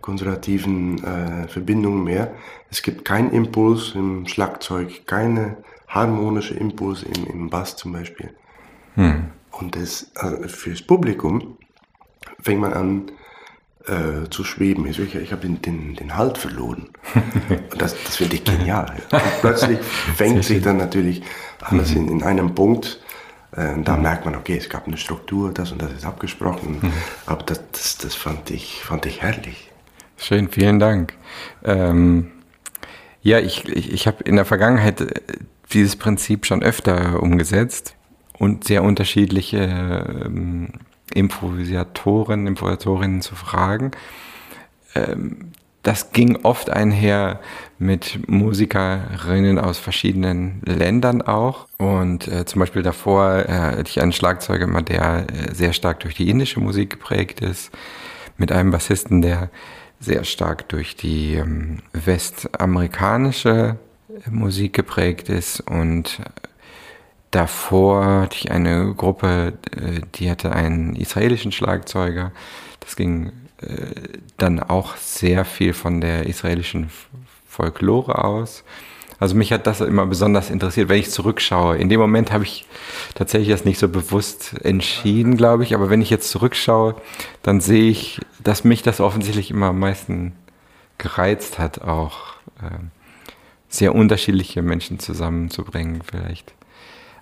konservativen 0.07 1.03
äh, 1.03 1.49
Verbindungen 1.49 2.05
mehr. 2.05 2.33
Es 2.71 2.81
gibt 2.83 3.05
keinen 3.05 3.33
Impuls 3.33 3.93
im 3.97 4.29
Schlagzeug, 4.29 5.05
keine 5.05 5.57
harmonische 5.89 6.55
Impuls 6.55 7.03
im, 7.03 7.27
im 7.27 7.51
Bass 7.51 7.77
zum 7.77 7.93
Beispiel. 7.93 8.31
Hm. 8.95 9.31
Und 9.51 9.75
das, 9.75 10.13
äh, 10.15 10.47
fürs 10.47 10.81
Publikum 10.81 11.59
fängt 12.41 12.61
man 12.61 12.73
an 12.73 13.11
äh, 13.87 14.31
zu 14.31 14.45
schweben. 14.45 14.87
Ich, 14.87 15.01
ich 15.01 15.33
habe 15.33 15.43
den, 15.43 15.61
den, 15.61 15.97
den 15.97 16.17
Halt 16.17 16.39
verloren. 16.39 16.89
Das, 17.77 17.95
das 18.05 18.17
finde 18.17 18.37
ich 18.37 18.45
genial. 18.45 18.97
Und 19.11 19.41
plötzlich 19.43 19.79
fängt 20.17 20.45
sich 20.45 20.63
dann 20.63 20.79
natürlich 20.79 21.23
alles 21.61 21.91
mhm. 21.91 21.97
in, 21.97 22.09
in 22.09 22.23
einem 22.23 22.55
Punkt 22.55 23.01
äh, 23.53 23.81
da 23.83 23.97
merkt 23.97 24.25
man, 24.25 24.35
okay, 24.35 24.57
es 24.57 24.69
gab 24.69 24.87
eine 24.87 24.97
Struktur, 24.97 25.53
das 25.53 25.73
und 25.73 25.81
das 25.81 25.93
ist 25.93 26.05
abgesprochen. 26.05 26.79
Mhm. 26.81 26.93
Aber 27.27 27.43
das, 27.43 27.61
das, 27.73 27.99
das, 27.99 28.15
fand, 28.15 28.51
ich, 28.51 28.83
fand 28.83 29.07
ich 29.07 29.23
herrlich. 29.23 29.66
Schön, 30.17 30.49
vielen 30.49 30.79
Dank. 30.79 31.15
Ähm, 31.65 32.33
ja, 33.23 33.39
ich, 33.39 33.69
ich, 33.69 33.93
ich 33.93 34.07
habe 34.07 34.23
in 34.25 34.37
der 34.37 34.45
Vergangenheit 34.45 35.01
äh, 35.01 35.07
dieses 35.73 35.97
Prinzip 35.97 36.47
schon 36.47 36.63
öfter 36.63 37.23
umgesetzt 37.23 37.95
und 38.39 38.65
sehr 38.65 38.83
unterschiedliche 38.83 39.59
ähm, 40.25 40.69
Improvisatoren, 41.13 42.47
Improvisatorinnen 42.47 43.21
zu 43.21 43.35
fragen. 43.35 43.91
Ähm, 44.95 45.53
das 45.83 46.11
ging 46.11 46.39
oft 46.43 46.69
einher 46.69 47.39
mit 47.79 48.29
Musikerinnen 48.29 49.59
aus 49.59 49.79
verschiedenen 49.79 50.61
Ländern 50.65 51.23
auch. 51.23 51.69
Und 51.79 52.27
äh, 52.27 52.45
zum 52.45 52.59
Beispiel 52.59 52.83
davor 52.83 53.45
äh, 53.49 53.53
hatte 53.53 53.91
ich 53.91 54.03
einen 54.03 54.13
Schlagzeuger, 54.13 54.67
der 54.83 55.27
äh, 55.29 55.55
sehr 55.55 55.73
stark 55.73 56.01
durch 56.01 56.15
die 56.17 56.29
indische 56.29 56.59
Musik 56.59 56.91
geprägt 56.91 57.41
ist, 57.41 57.71
mit 58.37 58.51
einem 58.51 58.73
Bassisten, 58.73 59.23
der 59.23 59.49
sehr 60.01 60.25
stark 60.25 60.69
durch 60.69 60.97
die 60.97 61.35
ähm, 61.35 61.83
westamerikanische 61.93 63.79
Musik 64.31 64.73
geprägt 64.73 65.29
ist 65.29 65.61
und 65.61 66.21
davor 67.31 68.23
hatte 68.23 68.37
ich 68.37 68.51
eine 68.51 68.95
Gruppe, 68.95 69.55
äh, 69.73 70.01
die 70.15 70.31
hatte 70.31 70.53
einen 70.53 70.97
israelischen 70.97 71.53
Schlagzeuger. 71.53 72.33
Das 72.81 72.97
ging 72.97 73.33
äh, 73.61 74.19
dann 74.37 74.61
auch 74.61 74.97
sehr 74.97 75.45
viel 75.45 75.73
von 75.73 76.01
der 76.01 76.27
israelischen 76.27 76.91
Folklore 77.47 78.25
aus. 78.25 78.65
Also 79.19 79.35
mich 79.35 79.53
hat 79.53 79.67
das 79.67 79.81
immer 79.81 80.07
besonders 80.07 80.51
interessiert, 80.51 80.89
wenn 80.89 81.01
ich 81.01 81.11
zurückschaue. 81.11 81.77
In 81.79 81.89
dem 81.89 82.01
Moment 82.01 82.33
habe 82.33 82.45
ich 82.45 82.67
tatsächlich 83.15 83.49
das 83.49 83.65
nicht 83.65 83.79
so 83.79 83.89
bewusst 83.89 84.55
entschieden, 84.63 85.37
glaube 85.37 85.63
ich. 85.63 85.75
Aber 85.75 85.89
wenn 85.89 86.03
ich 86.03 86.11
jetzt 86.11 86.31
zurückschaue, 86.31 86.97
dann 87.43 87.61
sehe 87.61 87.91
ich, 87.91 88.21
dass 88.43 88.65
mich 88.65 88.83
das 88.83 89.01
offensichtlich 89.01 89.51
immer 89.51 89.67
am 89.67 89.79
meisten 89.79 90.33
gereizt 90.99 91.59
hat, 91.59 91.83
auch 91.83 92.35
äh, 92.61 92.79
sehr 93.69 93.95
unterschiedliche 93.95 94.63
Menschen 94.63 94.99
zusammenzubringen, 94.99 96.03
vielleicht 96.03 96.55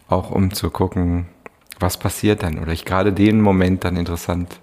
auch 0.08 0.30
um 0.30 0.52
zu 0.52 0.70
gucken, 0.70 1.26
was 1.78 1.96
passiert 1.96 2.42
dann. 2.42 2.58
Oder 2.58 2.72
ich 2.72 2.84
gerade 2.84 3.12
den 3.12 3.40
Moment 3.40 3.84
dann 3.84 3.96
interessant 3.96 4.60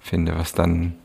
finde, 0.00 0.36
was 0.36 0.52
dann 0.52 0.96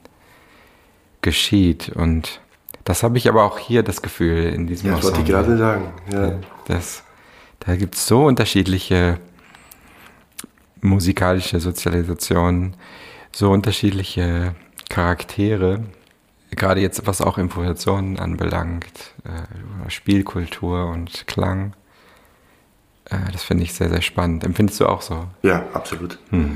geschieht. 1.21 1.89
Und 1.89 2.41
das 2.88 3.04
habe 3.04 3.17
ich 3.17 3.28
aber 3.28 3.43
auch 3.43 3.60
hier 3.60 3.84
das 3.84 4.02
Gefühl 4.02 4.45
in 4.45 4.65
diesem 4.65 4.89
Ja, 4.89 4.95
das 4.95 5.04
wollte 5.04 5.19
ich 5.19 5.26
gerade 5.26 5.58
sagen. 5.58 5.93
Ja. 6.10 6.39
Das, 6.67 7.04
da 7.60 7.76
gibt 7.76 7.95
es 7.95 8.08
so 8.08 8.23
unterschiedliche 8.26 9.19
musikalische 10.80 11.60
Sozialisationen, 11.60 12.78
so 13.34 13.52
unterschiedliche 13.52 14.56
Charaktere, 14.88 15.84
gerade 16.52 16.80
jetzt 16.80 17.06
was 17.06 17.19
auch 17.19 17.38
Improvisationen 17.38 18.19
anbelangt, 18.19 19.13
äh, 19.26 19.89
Spielkultur 19.89 20.86
und 20.86 21.28
Klang. 21.28 21.73
Äh, 23.10 23.17
das 23.34 23.43
finde 23.43 23.65
ich 23.65 23.73
sehr, 23.73 23.89
sehr 23.89 24.02
spannend. 24.02 24.45
Empfindest 24.45 24.80
du 24.80 24.86
auch 24.86 25.02
so? 25.02 25.28
Ja, 25.43 25.65
absolut. 25.73 26.19
Hm. 26.30 26.56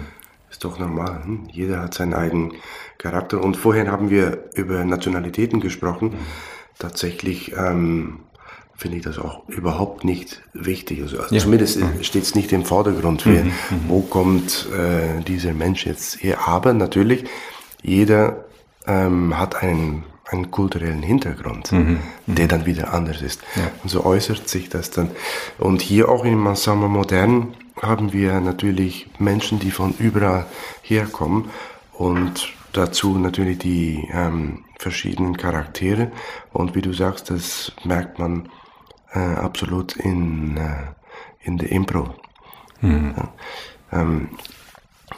Ist 0.52 0.66
doch 0.66 0.78
normal. 0.78 1.24
Hm? 1.24 1.48
Jeder 1.52 1.82
hat 1.82 1.94
seinen 1.94 2.14
eigenen 2.14 2.54
Charakter. 2.98 3.42
Und 3.42 3.56
vorhin 3.56 3.90
haben 3.90 4.10
wir 4.10 4.50
über 4.54 4.84
Nationalitäten 4.84 5.62
gesprochen. 5.62 6.16
Tatsächlich 6.78 7.54
ähm, 7.58 8.20
finde 8.76 8.98
ich 8.98 9.04
das 9.04 9.18
auch 9.18 9.48
überhaupt 9.48 10.04
nicht 10.04 10.42
wichtig. 10.54 11.02
Also, 11.02 11.20
also 11.20 11.34
Ja. 11.34 11.42
Zumindest 11.42 11.80
steht 12.02 12.24
es 12.24 12.36
nicht 12.36 12.52
im 12.52 12.66
Vordergrund. 12.66 13.26
Wer, 13.26 13.46
Wo 13.88 14.02
kommt 14.02 14.68
äh, 14.78 15.22
dieser 15.24 15.54
Mensch 15.54 15.86
jetzt 15.86 16.22
her? 16.22 16.48
Aber 16.48 16.74
natürlich, 16.74 17.24
jeder 17.82 18.46
ähm, 18.88 19.38
hat 19.38 19.56
einen, 19.64 20.04
einen 20.32 20.50
kulturellen 20.50 21.04
Hintergrund, 21.04 21.72
der 22.26 22.48
dann 22.48 22.66
wieder 22.66 22.94
anders 22.94 23.22
ist. 23.22 23.42
Und 23.84 23.90
so 23.90 24.06
äußert 24.06 24.48
sich 24.48 24.70
das 24.70 24.90
dann. 24.90 25.12
Und 25.60 25.82
hier 25.82 26.10
auch 26.10 26.24
im 26.24 26.48
Ensemble 26.48 26.88
Modern 26.88 27.54
haben 27.82 28.14
wir 28.14 28.40
natürlich 28.40 29.10
Menschen, 29.20 29.60
die 29.60 29.72
von 29.72 29.94
überall 30.00 30.46
herkommen 30.84 31.50
und 31.94 32.54
dazu 32.74 33.18
natürlich 33.18 33.60
die 33.60 34.08
ähm, 34.14 34.64
verschiedenen 34.80 35.38
Charaktere. 35.38 36.12
Und 36.54 36.76
wie 36.76 36.82
du 36.82 36.94
sagst, 36.94 37.30
das 37.30 37.74
merkt 37.84 38.20
man 38.20 38.50
äh, 39.14 39.20
absolut 39.20 39.96
in, 39.98 40.58
äh, 40.58 40.94
in 41.42 41.58
der 41.58 41.72
Impro. 41.72 42.16
Ja. 42.82 43.30
Ähm, 43.92 44.30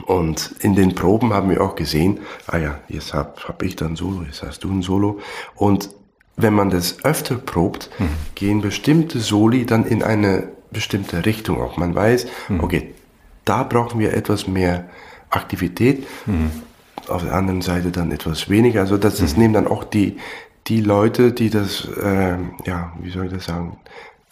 und 0.05 0.55
in 0.59 0.75
den 0.75 0.95
Proben 0.95 1.33
haben 1.33 1.49
wir 1.49 1.61
auch 1.61 1.75
gesehen, 1.75 2.19
ah 2.47 2.57
ja, 2.57 2.79
jetzt 2.87 3.13
hab, 3.13 3.47
hab 3.47 3.63
ich 3.63 3.75
dann 3.75 3.95
Solo, 3.95 4.23
jetzt 4.23 4.43
hast 4.43 4.63
du 4.63 4.71
ein 4.71 4.81
Solo. 4.81 5.19
Und 5.55 5.89
wenn 6.35 6.53
man 6.53 6.69
das 6.69 7.03
öfter 7.03 7.35
probt, 7.35 7.89
gehen 8.35 8.61
bestimmte 8.61 9.19
Soli 9.19 9.65
dann 9.65 9.85
in 9.85 10.01
eine 10.01 10.49
bestimmte 10.71 11.25
Richtung 11.25 11.61
auch. 11.61 11.77
Man 11.77 11.93
weiß, 11.93 12.25
okay, 12.59 12.93
da 13.45 13.63
brauchen 13.63 13.99
wir 13.99 14.13
etwas 14.13 14.47
mehr 14.47 14.85
Aktivität, 15.29 16.07
auf 17.07 17.23
der 17.23 17.33
anderen 17.33 17.61
Seite 17.61 17.91
dann 17.91 18.11
etwas 18.11 18.49
weniger. 18.49 18.81
Also 18.81 18.97
das, 18.97 19.17
das 19.17 19.37
nehmen 19.37 19.53
dann 19.53 19.67
auch 19.67 19.83
die, 19.83 20.17
die 20.67 20.81
Leute, 20.81 21.33
die 21.33 21.49
das, 21.49 21.87
ähm, 22.01 22.53
ja, 22.65 22.93
wie 22.99 23.11
soll 23.11 23.25
ich 23.25 23.33
das 23.33 23.45
sagen, 23.45 23.77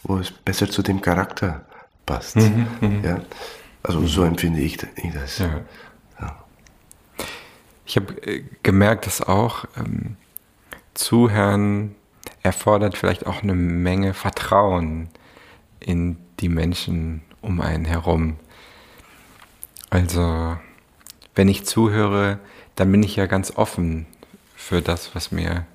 wo 0.02 0.16
es 0.16 0.30
besser 0.30 0.68
zu 0.68 0.82
dem 0.82 1.00
Charakter 1.00 1.62
passt. 2.06 2.36
Ja? 2.36 3.20
Also 3.82 4.06
so 4.06 4.22
empfinde 4.24 4.60
ich 4.60 4.76
das. 4.76 5.38
Ja. 5.38 5.62
Ich 7.84 7.96
habe 7.96 8.14
äh, 8.26 8.44
gemerkt, 8.62 9.06
dass 9.06 9.20
auch 9.20 9.64
ähm, 9.76 10.16
Zuhören 10.94 11.94
erfordert 12.42 12.96
vielleicht 12.96 13.26
auch 13.26 13.42
eine 13.42 13.54
Menge 13.54 14.14
Vertrauen 14.14 15.08
in 15.80 16.16
die 16.40 16.48
Menschen 16.48 17.22
um 17.40 17.60
einen 17.60 17.84
herum. 17.84 18.36
Also, 19.90 20.56
wenn 21.34 21.48
ich 21.48 21.66
zuhöre, 21.66 22.38
dann 22.76 22.90
bin 22.90 23.02
ich 23.02 23.16
ja 23.16 23.26
ganz 23.26 23.52
offen 23.56 24.06
für 24.56 24.80
das, 24.80 25.14
was 25.14 25.32
mir 25.32 25.66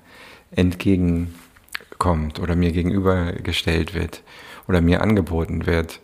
entgegenkommt 0.50 2.40
oder 2.40 2.56
mir 2.56 2.72
gegenübergestellt 2.72 3.94
wird 3.94 4.22
oder 4.66 4.80
mir 4.80 5.02
angeboten 5.02 5.66
wird. 5.66 6.00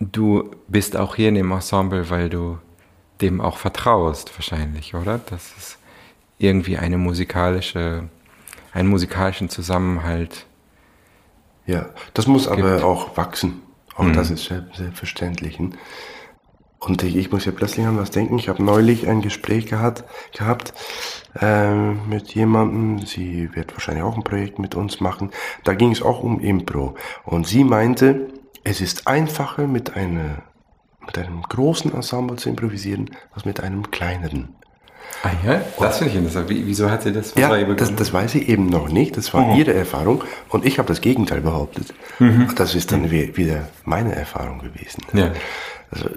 Du 0.00 0.50
bist 0.66 0.96
auch 0.96 1.14
hier 1.16 1.28
in 1.28 1.34
dem 1.34 1.52
Ensemble, 1.52 2.08
weil 2.08 2.30
du 2.30 2.58
dem 3.20 3.40
auch 3.40 3.58
vertraust, 3.58 4.32
wahrscheinlich, 4.36 4.94
oder? 4.94 5.18
Dass 5.18 5.52
es 5.58 5.78
irgendwie 6.38 6.78
eine 6.78 6.96
musikalische, 6.96 8.08
einen 8.72 8.88
musikalischen 8.88 9.50
Zusammenhalt. 9.50 10.46
Ja, 11.66 11.90
das 12.14 12.26
muss 12.26 12.48
aber 12.48 12.72
Gibt. 12.72 12.82
auch 12.82 13.16
wachsen. 13.18 13.60
Auch 13.94 14.04
Mhm. 14.04 14.14
das 14.14 14.30
ist 14.30 14.46
selbst- 14.46 14.76
selbstverständlich. 14.78 15.60
Und 16.78 17.02
ich, 17.02 17.14
ich 17.16 17.30
muss 17.30 17.44
ja 17.44 17.52
plötzlich 17.52 17.84
an 17.86 17.98
was 17.98 18.10
denken. 18.10 18.38
Ich 18.38 18.48
habe 18.48 18.62
neulich 18.62 19.06
ein 19.06 19.20
Gespräch 19.20 19.66
gehabt, 19.66 20.04
gehabt 20.32 20.72
ähm, 21.38 22.08
mit 22.08 22.34
jemandem. 22.34 23.04
Sie 23.04 23.54
wird 23.54 23.72
wahrscheinlich 23.74 24.02
auch 24.02 24.16
ein 24.16 24.24
Projekt 24.24 24.58
mit 24.58 24.74
uns 24.74 24.98
machen. 25.00 25.30
Da 25.64 25.74
ging 25.74 25.92
es 25.92 26.00
auch 26.00 26.22
um 26.22 26.40
Impro. 26.40 26.94
Und 27.24 27.46
sie 27.46 27.64
meinte, 27.64 28.28
es 28.64 28.80
ist 28.80 29.06
einfacher 29.06 29.66
mit, 29.66 29.96
einer, 29.96 30.42
mit 31.06 31.16
einem 31.18 31.42
großen 31.42 31.92
Ensemble 31.94 32.36
zu 32.36 32.48
improvisieren, 32.48 33.10
als 33.32 33.44
mit 33.44 33.60
einem 33.60 33.90
kleineren. 33.90 34.54
Ah 35.22 35.30
ja, 35.44 35.60
das 35.78 35.98
finde 35.98 36.12
ich 36.12 36.18
interessant. 36.18 36.48
Wie, 36.48 36.66
wieso 36.66 36.90
hat 36.90 37.02
sie 37.02 37.12
das? 37.12 37.34
Ja, 37.34 37.62
das, 37.74 37.94
das 37.96 38.12
weiß 38.12 38.34
ich 38.36 38.48
eben 38.48 38.66
noch 38.66 38.88
nicht. 38.88 39.16
Das 39.16 39.34
war 39.34 39.56
ihre 39.56 39.74
Erfahrung. 39.74 40.22
Und 40.50 40.64
ich 40.64 40.78
habe 40.78 40.88
das 40.88 41.00
Gegenteil 41.00 41.40
behauptet. 41.40 41.92
Das 42.56 42.74
ist 42.74 42.92
dann 42.92 43.10
wie- 43.10 43.36
wieder 43.36 43.68
meine 43.84 44.14
Erfahrung 44.14 44.60
gewesen. 44.60 45.02
Ja. 45.12 45.32
Also, 45.90 46.08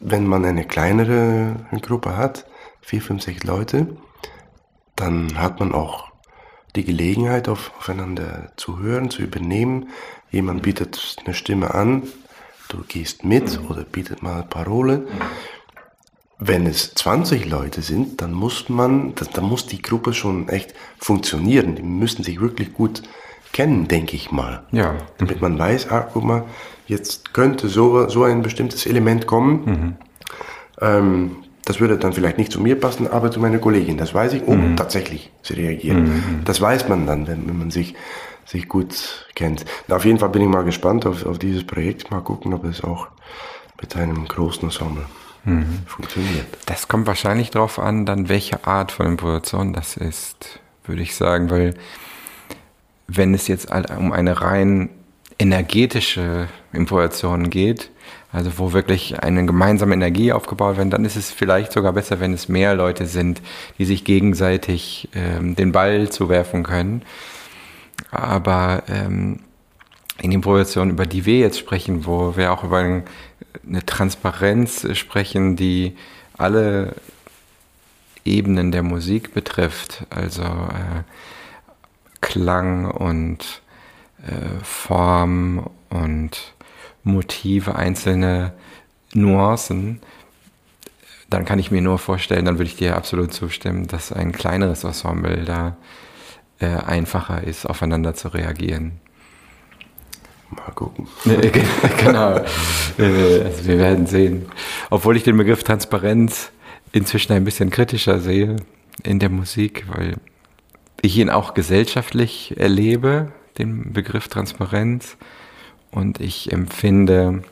wenn 0.00 0.26
man 0.26 0.44
eine 0.44 0.64
kleinere 0.64 1.56
Gruppe 1.82 2.16
hat, 2.16 2.46
vier, 2.80 3.02
fünf, 3.02 3.22
sechs 3.22 3.44
Leute, 3.44 3.88
dann 4.96 5.38
hat 5.38 5.60
man 5.60 5.72
auch 5.72 6.10
die 6.76 6.84
Gelegenheit, 6.84 7.48
auf, 7.48 7.72
aufeinander 7.78 8.52
zu 8.56 8.78
hören, 8.78 9.10
zu 9.10 9.22
übernehmen. 9.22 9.88
Jemand 10.30 10.62
bietet 10.62 11.16
eine 11.24 11.34
Stimme 11.34 11.74
an, 11.74 12.04
du 12.68 12.78
gehst 12.86 13.24
mit 13.24 13.60
oder 13.68 13.82
bietet 13.82 14.22
mal 14.22 14.42
Parole. 14.42 15.06
Wenn 16.38 16.66
es 16.66 16.94
20 16.94 17.50
Leute 17.50 17.82
sind, 17.82 18.22
dann 18.22 18.32
muss 18.32 18.68
man, 18.68 19.14
dann 19.34 19.44
muss 19.44 19.66
die 19.66 19.82
Gruppe 19.82 20.14
schon 20.14 20.48
echt 20.48 20.74
funktionieren. 20.98 21.74
Die 21.74 21.82
müssen 21.82 22.22
sich 22.24 22.40
wirklich 22.40 22.72
gut 22.72 23.02
kennen, 23.52 23.88
denke 23.88 24.16
ich 24.16 24.30
mal. 24.30 24.62
Ja. 24.72 24.94
Damit 25.18 25.42
man 25.42 25.58
weiß, 25.58 25.90
ah, 25.90 26.08
guck 26.12 26.24
mal, 26.24 26.44
jetzt 26.86 27.34
könnte 27.34 27.68
so, 27.68 28.08
so 28.08 28.24
ein 28.24 28.42
bestimmtes 28.42 28.86
Element 28.86 29.26
kommen. 29.26 29.98
Ähm, 30.80 31.36
das 31.64 31.78
würde 31.78 31.98
dann 31.98 32.12
vielleicht 32.12 32.38
nicht 32.38 32.52
zu 32.52 32.60
mir 32.60 32.78
passen, 32.80 33.06
aber 33.06 33.30
zu 33.30 33.38
meiner 33.38 33.58
Kollegin. 33.58 33.98
Das 33.98 34.14
weiß 34.14 34.32
ich. 34.32 34.42
Oh, 34.46 34.56
tatsächlich, 34.76 35.30
sie 35.42 35.54
reagiert. 35.54 35.98
Das 36.44 36.60
weiß 36.60 36.88
man 36.88 37.06
dann, 37.06 37.26
wenn, 37.28 37.46
wenn 37.46 37.58
man 37.58 37.70
sich, 37.70 37.94
sich 38.44 38.68
gut 38.68 39.26
kennt. 39.34 39.64
Na, 39.88 39.96
auf 39.96 40.04
jeden 40.04 40.18
Fall 40.18 40.30
bin 40.30 40.42
ich 40.42 40.48
mal 40.48 40.64
gespannt 40.64 41.06
auf, 41.06 41.24
auf 41.26 41.38
dieses 41.38 41.66
Projekt. 41.66 42.10
Mal 42.10 42.20
gucken, 42.20 42.54
ob 42.54 42.64
es 42.64 42.82
auch 42.82 43.08
mit 43.80 43.96
einem 43.96 44.26
großen 44.26 44.64
Ensemble 44.64 45.04
funktioniert. 45.86 46.46
Das 46.66 46.88
kommt 46.88 47.06
wahrscheinlich 47.06 47.50
darauf 47.50 47.78
an, 47.78 48.04
dann 48.04 48.28
welche 48.28 48.66
Art 48.66 48.92
von 48.92 49.06
Improvisation 49.06 49.72
das 49.72 49.96
ist, 49.96 50.60
würde 50.84 51.02
ich 51.02 51.16
sagen, 51.16 51.50
weil 51.50 51.74
wenn 53.06 53.34
es 53.34 53.48
jetzt 53.48 53.70
um 53.96 54.12
eine 54.12 54.40
rein 54.42 54.90
energetische 55.38 56.48
Improvisation 56.72 57.48
geht, 57.48 57.90
also 58.32 58.58
wo 58.58 58.72
wirklich 58.72 59.22
eine 59.22 59.46
gemeinsame 59.46 59.94
Energie 59.94 60.32
aufgebaut 60.32 60.76
wird, 60.76 60.92
dann 60.92 61.04
ist 61.04 61.16
es 61.16 61.30
vielleicht 61.30 61.72
sogar 61.72 61.94
besser, 61.94 62.20
wenn 62.20 62.34
es 62.34 62.48
mehr 62.48 62.74
Leute 62.74 63.06
sind, 63.06 63.40
die 63.78 63.86
sich 63.86 64.04
gegenseitig 64.04 65.08
ähm, 65.14 65.56
den 65.56 65.72
Ball 65.72 66.10
zuwerfen 66.10 66.62
können. 66.62 67.02
Aber 68.10 68.82
ähm, 68.88 69.40
in 70.20 70.32
Improvisation, 70.32 70.90
über 70.90 71.06
die 71.06 71.24
wir 71.24 71.38
jetzt 71.38 71.58
sprechen, 71.58 72.06
wo 72.06 72.36
wir 72.36 72.52
auch 72.52 72.64
über 72.64 72.78
ein, 72.78 73.04
eine 73.66 73.84
Transparenz 73.84 74.86
sprechen, 74.96 75.56
die 75.56 75.96
alle 76.36 76.94
Ebenen 78.24 78.72
der 78.72 78.82
Musik 78.82 79.32
betrifft, 79.32 80.04
also 80.10 80.42
äh, 80.42 81.02
Klang 82.20 82.90
und 82.90 83.62
äh, 84.26 84.62
Form 84.62 85.70
und 85.88 86.54
Motive, 87.02 87.76
einzelne 87.76 88.52
Nuancen, 89.14 90.00
dann 91.30 91.44
kann 91.44 91.58
ich 91.58 91.70
mir 91.70 91.80
nur 91.80 91.98
vorstellen, 91.98 92.44
dann 92.44 92.58
würde 92.58 92.70
ich 92.70 92.76
dir 92.76 92.96
absolut 92.96 93.32
zustimmen, 93.32 93.86
dass 93.86 94.12
ein 94.12 94.32
kleineres 94.32 94.84
Ensemble 94.84 95.44
da 95.44 95.76
äh, 96.60 96.66
einfacher 96.66 97.42
ist, 97.42 97.66
aufeinander 97.66 98.14
zu 98.14 98.28
reagieren. 98.28 98.92
Mal 100.50 100.72
gucken. 100.74 101.06
genau. 102.04 102.38
Äh, 102.98 103.42
also 103.44 103.66
wir 103.66 103.78
werden 103.78 104.06
sehen. 104.06 104.46
Obwohl 104.90 105.16
ich 105.16 105.22
den 105.22 105.36
Begriff 105.36 105.62
Transparenz 105.62 106.50
inzwischen 106.92 107.32
ein 107.32 107.44
bisschen 107.44 107.70
kritischer 107.70 108.18
sehe 108.18 108.56
in 109.04 109.18
der 109.20 109.28
Musik, 109.28 109.84
weil 109.88 110.16
ich 111.02 111.16
ihn 111.16 111.30
auch 111.30 111.54
gesellschaftlich 111.54 112.56
erlebe, 112.58 113.32
den 113.58 113.92
Begriff 113.92 114.28
Transparenz. 114.28 115.16
Und 115.92 116.20
ich 116.20 116.52
empfinde 116.52 117.42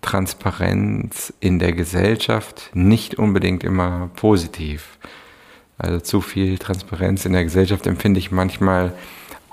Transparenz 0.00 1.32
in 1.40 1.58
der 1.58 1.72
Gesellschaft 1.72 2.70
nicht 2.74 3.16
unbedingt 3.16 3.64
immer 3.64 4.10
positiv. 4.16 4.98
Also 5.78 6.00
zu 6.00 6.20
viel 6.20 6.58
Transparenz 6.58 7.24
in 7.24 7.32
der 7.32 7.44
Gesellschaft 7.44 7.86
empfinde 7.86 8.18
ich 8.18 8.32
manchmal 8.32 8.92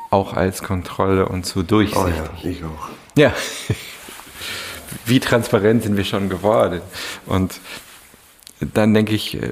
auch 0.10 0.34
als 0.34 0.64
Kontrolle 0.64 1.30
und 1.30 1.46
zu 1.46 1.62
durchsichtig. 1.62 2.14
Oh 2.14 2.44
ja, 2.44 2.50
ich 2.50 2.64
auch. 2.64 2.90
Ja. 3.16 3.34
Wie 5.06 5.20
transparent 5.20 5.84
sind 5.84 5.98
wir 5.98 6.06
schon 6.06 6.30
geworden? 6.30 6.82
Und 7.26 7.60
dann 8.60 8.94
denke 8.94 9.14
ich, 9.14 9.42
äh, 9.42 9.52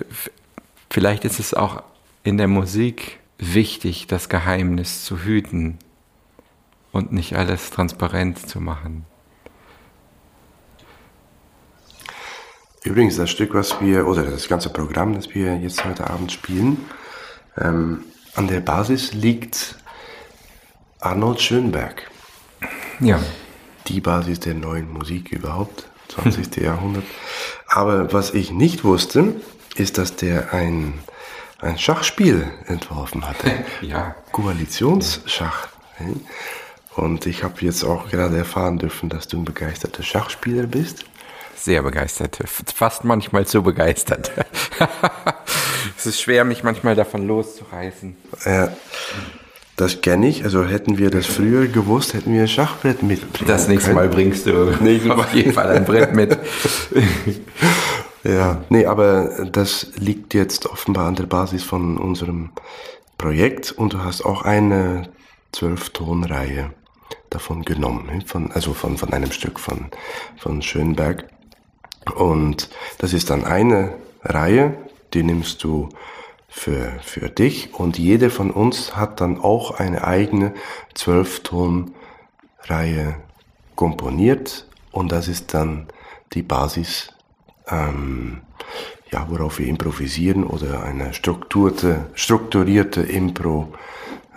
vielleicht 0.89 1.25
ist 1.25 1.39
es 1.39 1.53
auch 1.53 1.83
in 2.23 2.37
der 2.37 2.47
Musik 2.47 3.19
wichtig, 3.37 4.07
das 4.07 4.29
Geheimnis 4.29 5.03
zu 5.03 5.19
hüten 5.19 5.77
und 6.91 7.11
nicht 7.11 7.35
alles 7.35 7.69
transparent 7.69 8.47
zu 8.47 8.59
machen. 8.59 9.05
Übrigens, 12.83 13.15
das 13.15 13.29
Stück, 13.29 13.53
was 13.53 13.79
wir, 13.79 14.07
oder 14.07 14.23
das 14.23 14.47
ganze 14.49 14.69
Programm, 14.69 15.15
das 15.15 15.33
wir 15.33 15.57
jetzt 15.57 15.85
heute 15.85 16.09
Abend 16.09 16.31
spielen, 16.31 16.85
ähm, 17.57 18.03
an 18.35 18.47
der 18.47 18.59
Basis 18.59 19.13
liegt 19.13 19.75
Arnold 20.99 21.41
Schönberg. 21.41 22.09
Ja. 22.99 23.21
Die 23.87 24.01
Basis 24.01 24.39
der 24.41 24.53
neuen 24.53 24.91
Musik 24.91 25.31
überhaupt, 25.31 25.87
20. 26.09 26.57
Jahrhundert. 26.61 27.05
Aber 27.67 28.11
was 28.11 28.33
ich 28.33 28.51
nicht 28.51 28.83
wusste, 28.83 29.35
ist, 29.75 29.97
dass 29.97 30.15
der 30.15 30.53
ein, 30.53 30.99
ein 31.59 31.77
Schachspiel 31.77 32.51
entworfen 32.67 33.27
hatte. 33.27 33.51
Ja. 33.81 34.15
Koalitionsschach. 34.31 35.67
Und 36.95 37.25
ich 37.25 37.43
habe 37.43 37.55
jetzt 37.61 37.83
auch 37.83 38.09
gerade 38.09 38.37
erfahren 38.37 38.77
dürfen, 38.77 39.09
dass 39.09 39.27
du 39.27 39.37
ein 39.37 39.45
begeisterter 39.45 40.03
Schachspieler 40.03 40.67
bist. 40.67 41.05
Sehr 41.63 41.81
begeistert, 41.81 42.39
fast 42.75 43.05
manchmal 43.05 43.47
zu 43.47 43.63
begeistert. 43.63 44.33
es 45.97 46.05
ist 46.05 46.19
schwer, 46.19 46.43
mich 46.43 46.61
manchmal 46.61 46.93
davon 46.93 47.25
loszureißen. 47.25 48.17
Ja, 48.43 48.73
das 49.77 50.01
kenne 50.01 50.27
ich. 50.27 50.43
Also 50.43 50.65
hätten 50.65 50.97
wir 50.97 51.09
das 51.09 51.25
früher 51.25 51.67
gewusst, 51.67 52.15
hätten 52.15 52.33
wir 52.33 52.41
ein 52.41 52.47
Schachbrett 52.49 53.01
mitbringen 53.01 53.47
Das 53.47 53.69
nächste 53.69 53.93
Mal 53.93 54.09
bringst 54.09 54.45
du 54.45 54.75
Nächstes 54.81 55.07
Mal. 55.07 55.19
auf 55.19 55.33
jeden 55.33 55.53
Fall 55.53 55.69
ein 55.69 55.85
Brett 55.85 56.13
mit. 56.13 56.37
Ja, 58.25 58.63
nee, 58.69 58.85
aber 58.85 59.47
das 59.51 59.87
liegt 59.97 60.33
jetzt 60.33 60.65
offenbar 60.65 61.07
an 61.07 61.15
der 61.15 61.25
Basis 61.25 61.61
von 61.61 61.97
unserem 61.97 62.51
Projekt 63.17 63.73
und 63.73 63.91
du 63.91 63.99
hast 63.99 64.23
auch 64.23 64.43
eine 64.43 65.09
Zwölftonreihe 65.51 66.71
davon 67.29 67.63
genommen, 67.63 68.05
ne? 68.05 68.21
von, 68.25 68.49
also 68.53 68.73
von, 68.73 68.97
von 68.97 69.11
einem 69.11 69.31
Stück 69.33 69.59
von, 69.59 69.87
von 70.37 70.61
Schönberg. 70.61 71.25
Und 72.15 72.69
das 72.97 73.13
ist 73.13 73.29
dann 73.29 73.45
eine 73.45 73.93
Reihe, 74.23 74.75
die 75.13 75.23
nimmst 75.23 75.63
du 75.63 75.89
für, 76.47 76.93
für 77.01 77.29
dich. 77.29 77.73
Und 77.73 77.97
jeder 77.97 78.29
von 78.29 78.51
uns 78.51 78.95
hat 78.95 79.21
dann 79.21 79.39
auch 79.39 79.79
eine 79.79 80.05
eigene 80.05 80.53
Zwölftonreihe 80.93 83.15
komponiert. 83.75 84.67
Und 84.91 85.11
das 85.11 85.27
ist 85.27 85.53
dann 85.53 85.87
die 86.33 86.43
Basis, 86.43 87.11
ähm, 87.67 88.41
ja, 89.11 89.27
worauf 89.29 89.59
wir 89.59 89.67
improvisieren 89.67 90.43
oder 90.43 90.83
eine 90.83 91.13
strukturierte, 91.13 92.07
strukturierte 92.13 93.01
Impro 93.01 93.73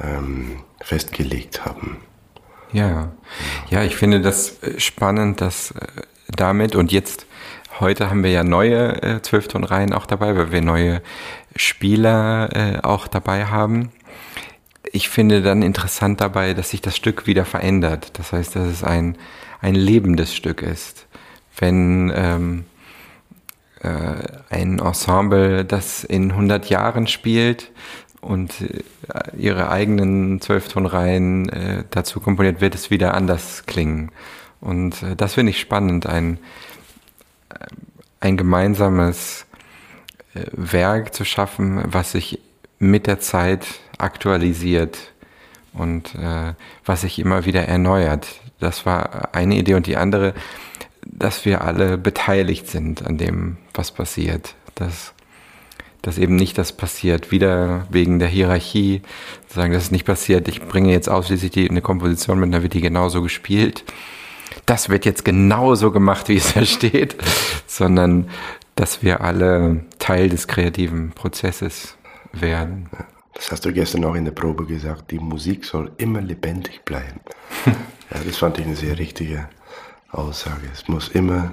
ähm, 0.00 0.62
festgelegt 0.82 1.64
haben. 1.64 1.98
Ja, 2.72 3.12
ja, 3.70 3.84
ich 3.84 3.96
finde 3.96 4.20
das 4.20 4.62
äh, 4.62 4.78
spannend, 4.80 5.40
dass 5.40 5.70
äh, 5.70 5.86
damit 6.28 6.74
und 6.74 6.92
jetzt 6.92 7.25
heute 7.80 8.10
haben 8.10 8.22
wir 8.22 8.30
ja 8.30 8.44
neue 8.44 9.02
äh, 9.02 9.22
Zwölftonreihen 9.22 9.92
auch 9.92 10.06
dabei, 10.06 10.36
weil 10.36 10.52
wir 10.52 10.62
neue 10.62 11.02
Spieler 11.54 12.50
äh, 12.54 12.78
auch 12.82 13.06
dabei 13.06 13.46
haben. 13.46 13.90
Ich 14.92 15.08
finde 15.08 15.42
dann 15.42 15.62
interessant 15.62 16.20
dabei, 16.20 16.54
dass 16.54 16.70
sich 16.70 16.80
das 16.80 16.96
Stück 16.96 17.26
wieder 17.26 17.44
verändert. 17.44 18.18
Das 18.18 18.32
heißt, 18.32 18.56
dass 18.56 18.66
es 18.66 18.84
ein, 18.84 19.16
ein 19.60 19.74
lebendes 19.74 20.34
Stück 20.34 20.62
ist. 20.62 21.06
Wenn 21.58 22.12
ähm, 22.14 22.64
äh, 23.82 23.88
ein 24.50 24.78
Ensemble, 24.78 25.64
das 25.64 26.04
in 26.04 26.30
100 26.30 26.68
Jahren 26.70 27.06
spielt 27.06 27.72
und 28.20 28.52
äh, 28.60 29.36
ihre 29.36 29.70
eigenen 29.70 30.40
Zwölftonreihen 30.40 31.48
äh, 31.48 31.84
dazu 31.90 32.20
komponiert, 32.20 32.60
wird 32.60 32.74
es 32.74 32.90
wieder 32.90 33.14
anders 33.14 33.64
klingen. 33.66 34.10
Und 34.60 35.02
äh, 35.02 35.16
das 35.16 35.34
finde 35.34 35.50
ich 35.50 35.60
spannend, 35.60 36.06
ein, 36.06 36.38
ein 38.20 38.36
gemeinsames 38.36 39.46
äh, 40.34 40.44
Werk 40.52 41.14
zu 41.14 41.24
schaffen, 41.24 41.82
was 41.86 42.12
sich 42.12 42.40
mit 42.78 43.06
der 43.06 43.20
Zeit 43.20 43.66
aktualisiert 43.98 45.12
und 45.72 46.14
äh, 46.14 46.54
was 46.84 47.02
sich 47.02 47.18
immer 47.18 47.44
wieder 47.44 47.66
erneuert. 47.66 48.26
Das 48.60 48.86
war 48.86 49.34
eine 49.34 49.56
Idee 49.56 49.74
und 49.74 49.86
die 49.86 49.96
andere, 49.96 50.34
dass 51.04 51.44
wir 51.44 51.62
alle 51.62 51.98
beteiligt 51.98 52.68
sind 52.68 53.06
an 53.06 53.18
dem, 53.18 53.58
was 53.74 53.92
passiert. 53.92 54.54
Dass, 54.74 55.14
dass 56.02 56.18
eben 56.18 56.36
nicht 56.36 56.58
das 56.58 56.72
passiert, 56.72 57.30
wieder 57.30 57.86
wegen 57.90 58.18
der 58.18 58.28
Hierarchie, 58.28 59.02
sagen, 59.48 59.72
das 59.72 59.84
ist 59.84 59.92
nicht 59.92 60.06
passiert, 60.06 60.48
ich 60.48 60.62
bringe 60.62 60.92
jetzt 60.92 61.08
ausschließlich 61.08 61.50
die, 61.50 61.70
eine 61.70 61.82
Komposition 61.82 62.38
mit, 62.38 62.52
dann 62.52 62.62
wird 62.62 62.74
die 62.74 62.80
genauso 62.80 63.22
gespielt. 63.22 63.84
Das 64.64 64.88
wird 64.88 65.04
jetzt 65.04 65.24
genauso 65.24 65.92
gemacht, 65.92 66.28
wie 66.28 66.36
es 66.36 66.54
da 66.54 66.64
steht, 66.64 67.16
sondern 67.66 68.30
dass 68.74 69.02
wir 69.02 69.20
alle 69.20 69.84
Teil 69.98 70.28
des 70.28 70.48
kreativen 70.48 71.12
Prozesses 71.12 71.96
werden. 72.32 72.88
Das 73.34 73.52
hast 73.52 73.64
du 73.64 73.72
gestern 73.72 74.04
auch 74.04 74.14
in 74.14 74.24
der 74.24 74.32
Probe 74.32 74.64
gesagt, 74.64 75.10
die 75.10 75.18
Musik 75.18 75.64
soll 75.64 75.92
immer 75.98 76.20
lebendig 76.20 76.84
bleiben. 76.84 77.20
ja, 77.66 78.20
das 78.24 78.38
fand 78.38 78.58
ich 78.58 78.66
eine 78.66 78.76
sehr 78.76 78.98
richtige 78.98 79.48
Aussage. 80.10 80.68
Es 80.72 80.88
muss 80.88 81.08
immer 81.08 81.52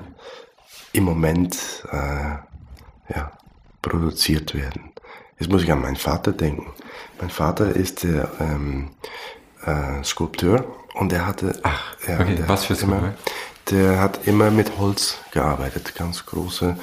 im 0.93 1.03
Moment 1.03 1.83
äh, 1.91 2.37
ja, 3.13 3.31
produziert 3.81 4.53
werden. 4.53 4.91
Jetzt 5.39 5.51
muss 5.51 5.63
ich 5.63 5.71
an 5.71 5.81
meinen 5.81 5.97
Vater 5.97 6.31
denken. 6.31 6.71
Mein 7.19 7.29
Vater 7.29 7.75
ist 7.75 8.03
der 8.03 8.31
ähm, 8.39 8.91
äh, 9.65 10.03
Skulpteur 10.03 10.65
und 10.93 11.13
er 11.13 11.25
hatte. 11.25 11.60
Ach, 11.63 11.95
ja, 12.08 12.19
okay. 12.19 12.36
der 12.36 12.49
was 12.49 12.65
für 12.65 12.73
immer, 12.73 12.97
Skulptur? 12.97 13.13
Der 13.71 13.99
hat 13.99 14.27
immer 14.27 14.51
mit 14.51 14.77
Holz 14.77 15.17
gearbeitet, 15.32 15.95
ganz 15.95 16.25
große 16.25 16.77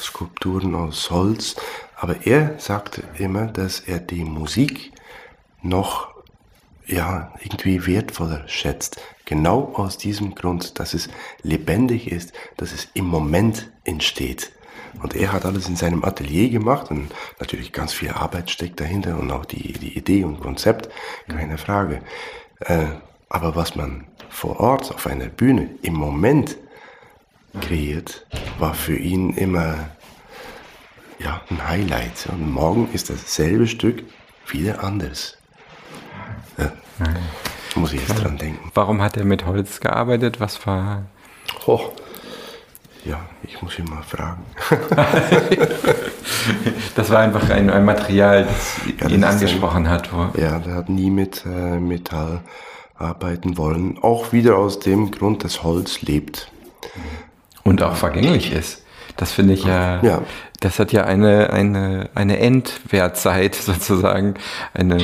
Skulpturen 0.00 0.74
aus 0.74 1.10
Holz. 1.10 1.56
Aber 1.96 2.26
er 2.26 2.58
sagte 2.58 3.02
immer, 3.18 3.46
dass 3.46 3.80
er 3.80 3.98
die 3.98 4.24
Musik 4.24 4.92
noch 5.62 6.14
ja, 6.86 7.32
irgendwie 7.40 7.86
wertvoller 7.86 8.46
schätzt. 8.46 9.00
Genau 9.24 9.72
aus 9.74 9.96
diesem 9.96 10.34
Grund, 10.34 10.78
dass 10.78 10.92
es 10.92 11.08
lebendig 11.42 12.10
ist, 12.10 12.34
dass 12.56 12.72
es 12.72 12.88
im 12.94 13.06
Moment 13.06 13.70
entsteht. 13.84 14.52
Und 15.02 15.16
er 15.16 15.32
hat 15.32 15.44
alles 15.44 15.68
in 15.68 15.76
seinem 15.76 16.04
Atelier 16.04 16.50
gemacht 16.50 16.90
und 16.90 17.12
natürlich 17.40 17.72
ganz 17.72 17.92
viel 17.92 18.10
Arbeit 18.10 18.50
steckt 18.50 18.80
dahinter 18.80 19.18
und 19.18 19.30
auch 19.30 19.44
die, 19.44 19.72
die 19.72 19.96
Idee 19.96 20.24
und 20.24 20.40
Konzept, 20.40 20.88
keine 21.28 21.58
Frage. 21.58 22.00
Äh, 22.60 22.86
aber 23.34 23.56
was 23.56 23.74
man 23.74 24.04
vor 24.28 24.60
Ort 24.60 24.94
auf 24.94 25.08
einer 25.08 25.26
Bühne 25.26 25.68
im 25.82 25.94
Moment 25.94 26.56
kreiert, 27.60 28.24
war 28.60 28.74
für 28.74 28.96
ihn 28.96 29.30
immer 29.30 29.74
ja, 31.18 31.40
ein 31.50 31.68
Highlight. 31.68 32.28
Und 32.30 32.52
morgen 32.52 32.88
ist 32.92 33.10
dasselbe 33.10 33.66
Stück 33.66 34.04
wieder 34.46 34.84
anders. 34.84 35.36
Ja. 36.58 36.72
Muss 37.74 37.92
ich 37.92 38.06
jetzt 38.06 38.22
dran 38.22 38.38
denken. 38.38 38.70
Warum 38.72 39.02
hat 39.02 39.16
er 39.16 39.24
mit 39.24 39.46
Holz 39.46 39.80
gearbeitet? 39.80 40.38
Was 40.38 40.64
war. 40.64 41.02
Oh. 41.66 41.90
Ja, 43.04 43.18
ich 43.42 43.60
muss 43.60 43.76
ihn 43.80 43.86
mal 43.86 44.02
fragen. 44.02 44.44
Das 46.94 47.10
war 47.10 47.20
einfach 47.20 47.50
ein, 47.50 47.70
ein 47.70 47.84
Material, 47.84 48.44
das 48.44 48.76
Ja, 49.00 49.08
ihn 49.08 49.22
das 49.22 49.34
angesprochen 49.34 49.88
hat. 49.88 50.12
Wo, 50.12 50.28
Ja, 50.38 50.58
der 50.58 50.74
hat 50.74 50.88
nie 50.88 51.10
mit 51.10 51.44
äh, 51.44 51.78
Metall 51.80 52.42
arbeiten 52.94 53.56
wollen, 53.56 53.98
auch 54.00 54.32
wieder 54.32 54.56
aus 54.56 54.78
dem 54.78 55.10
Grund, 55.10 55.44
dass 55.44 55.62
Holz 55.62 56.02
lebt. 56.02 56.50
Und 57.64 57.82
auch 57.82 57.96
vergänglich 57.96 58.52
ist. 58.52 58.82
Das 59.16 59.32
finde 59.32 59.54
ich 59.54 59.64
ja, 59.64 60.02
Ja. 60.02 60.22
das 60.60 60.78
hat 60.78 60.92
ja 60.92 61.04
eine, 61.04 61.50
eine, 61.50 62.10
eine 62.14 62.38
Endwertzeit 62.38 63.54
sozusagen, 63.54 64.34
eine 64.74 64.98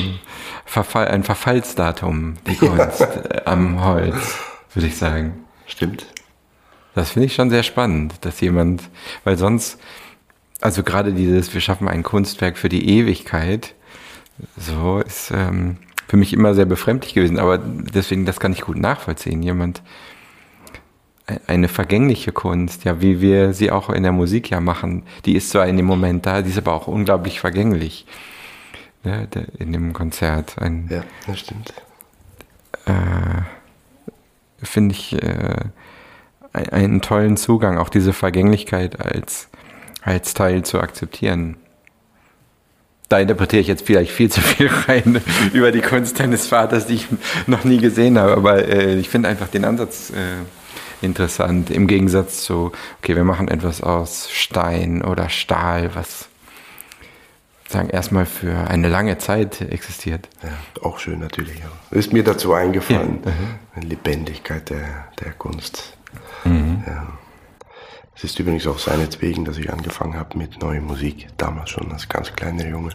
Verfall, 0.65 1.07
ein 1.07 1.23
Verfallsdatum, 1.23 2.35
die 2.47 2.55
Kunst 2.55 3.01
äh, 3.01 3.41
am 3.45 3.83
Holz, 3.83 4.37
würde 4.73 4.87
ich 4.87 4.97
sagen. 4.97 5.45
Stimmt? 5.65 6.05
Das 6.93 7.11
finde 7.11 7.27
ich 7.27 7.35
schon 7.35 7.49
sehr 7.49 7.63
spannend, 7.63 8.15
dass 8.21 8.41
jemand, 8.41 8.83
weil 9.23 9.37
sonst, 9.37 9.79
also 10.59 10.83
gerade 10.83 11.13
dieses, 11.13 11.53
wir 11.53 11.61
schaffen 11.61 11.87
ein 11.87 12.03
Kunstwerk 12.03 12.57
für 12.57 12.67
die 12.69 12.89
Ewigkeit, 12.99 13.73
so 14.57 14.99
ist 14.99 15.31
ähm, 15.33 15.77
für 16.11 16.17
mich 16.17 16.33
immer 16.33 16.53
sehr 16.53 16.65
befremdlich 16.65 17.13
gewesen, 17.13 17.39
aber 17.39 17.57
deswegen, 17.57 18.25
das 18.25 18.41
kann 18.41 18.51
ich 18.51 18.59
gut 18.59 18.75
nachvollziehen. 18.75 19.41
Jemand, 19.41 19.81
e- 21.25 21.37
eine 21.47 21.69
vergängliche 21.69 22.33
Kunst, 22.33 22.83
ja, 22.83 22.99
wie 22.99 23.21
wir 23.21 23.53
sie 23.53 23.71
auch 23.71 23.89
in 23.89 24.03
der 24.03 24.11
Musik 24.11 24.49
ja 24.49 24.59
machen, 24.59 25.03
die 25.23 25.37
ist 25.37 25.51
zwar 25.51 25.67
in 25.67 25.77
dem 25.77 25.85
Moment 25.85 26.25
da, 26.25 26.41
die 26.41 26.49
ist 26.49 26.57
aber 26.57 26.73
auch 26.73 26.87
unglaublich 26.87 27.39
vergänglich. 27.39 28.05
Ne, 29.05 29.29
der- 29.33 29.45
in 29.57 29.71
dem 29.71 29.93
Konzert. 29.93 30.61
Ein, 30.61 30.89
Ja, 30.91 31.03
das 31.27 31.39
stimmt. 31.39 31.73
finde 34.61 34.93
ich 34.93 35.13
äh, 35.13 35.55
ein- 36.51 36.69
einen 36.71 37.01
tollen 37.01 37.37
Zugang, 37.37 37.77
auch 37.77 37.87
diese 37.87 38.11
Vergänglichkeit 38.11 38.99
als, 38.99 39.47
als 40.01 40.33
Teil 40.33 40.63
zu 40.63 40.81
akzeptieren. 40.81 41.55
Da 43.11 43.19
interpretiere 43.19 43.61
ich 43.61 43.67
jetzt 43.67 43.85
vielleicht 43.85 44.11
viel 44.11 44.31
zu 44.31 44.39
viel 44.39 44.69
rein 44.87 45.21
über 45.53 45.71
die 45.71 45.81
Kunst 45.81 46.19
deines 46.19 46.47
Vaters, 46.47 46.85
die 46.85 46.95
ich 46.95 47.07
noch 47.45 47.65
nie 47.65 47.77
gesehen 47.77 48.17
habe, 48.17 48.33
aber 48.33 48.65
äh, 48.67 48.95
ich 48.95 49.09
finde 49.09 49.27
einfach 49.27 49.49
den 49.49 49.65
Ansatz 49.65 50.11
äh, 50.11 51.05
interessant, 51.05 51.69
im 51.71 51.87
Gegensatz 51.87 52.43
zu, 52.43 52.71
okay, 52.99 53.15
wir 53.17 53.25
machen 53.25 53.49
etwas 53.49 53.81
aus 53.81 54.29
Stein 54.31 55.01
oder 55.01 55.27
Stahl, 55.27 55.91
was 55.93 56.29
sagen 57.67 57.89
erstmal 57.89 58.25
für 58.25 58.69
eine 58.69 58.87
lange 58.87 59.17
Zeit 59.17 59.59
existiert. 59.61 60.29
Ja, 60.43 60.49
auch 60.81 60.99
schön 60.99 61.19
natürlich. 61.19 61.59
Ja. 61.59 61.97
Ist 61.97 62.13
mir 62.13 62.23
dazu 62.23 62.53
eingefallen. 62.53 63.19
Eine 63.73 63.85
Lebendigkeit 63.85 64.69
der, 64.69 65.07
der 65.21 65.31
Kunst. 65.33 65.97
Ja. 66.45 67.07
Es 68.23 68.25
ist 68.25 68.39
übrigens 68.39 68.67
auch 68.67 68.77
seinetwegen, 68.77 69.45
dass 69.45 69.57
ich 69.57 69.73
angefangen 69.73 70.15
habe 70.15 70.37
mit 70.37 70.61
neuer 70.61 70.79
Musik, 70.79 71.29
damals 71.37 71.71
schon 71.71 71.91
als 71.91 72.07
ganz 72.07 72.31
kleiner 72.33 72.67
Junge. 72.67 72.91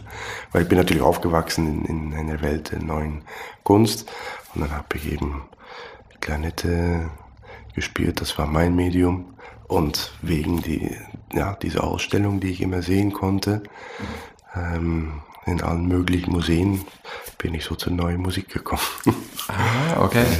Weil 0.53 0.61
ich 0.61 0.69
bin 0.69 0.77
natürlich 0.77 1.03
aufgewachsen 1.03 1.83
in, 1.83 2.13
in 2.13 2.13
einer 2.13 2.41
Welt 2.41 2.71
der 2.71 2.81
neuen 2.81 3.23
Kunst. 3.63 4.09
Und 4.55 4.61
dann 4.61 4.71
habe 4.71 4.95
ich 4.95 5.11
eben 5.11 5.41
Klarinette 6.21 7.09
gespielt, 7.75 8.21
das 8.21 8.37
war 8.37 8.47
mein 8.47 8.73
Medium. 8.77 9.33
Und 9.67 10.13
wegen 10.21 10.61
die, 10.61 10.95
ja, 11.33 11.55
dieser 11.55 11.83
Ausstellung, 11.83 12.39
die 12.39 12.51
ich 12.51 12.61
immer 12.61 12.81
sehen 12.81 13.11
konnte, 13.11 13.63
ähm, 14.55 15.23
in 15.45 15.61
allen 15.61 15.89
möglichen 15.89 16.31
Museen, 16.31 16.85
bin 17.37 17.53
ich 17.53 17.65
so 17.65 17.75
zur 17.75 17.91
neuen 17.91 18.21
Musik 18.21 18.47
gekommen. 18.47 18.81
Ah, 19.49 20.03
okay. 20.03 20.25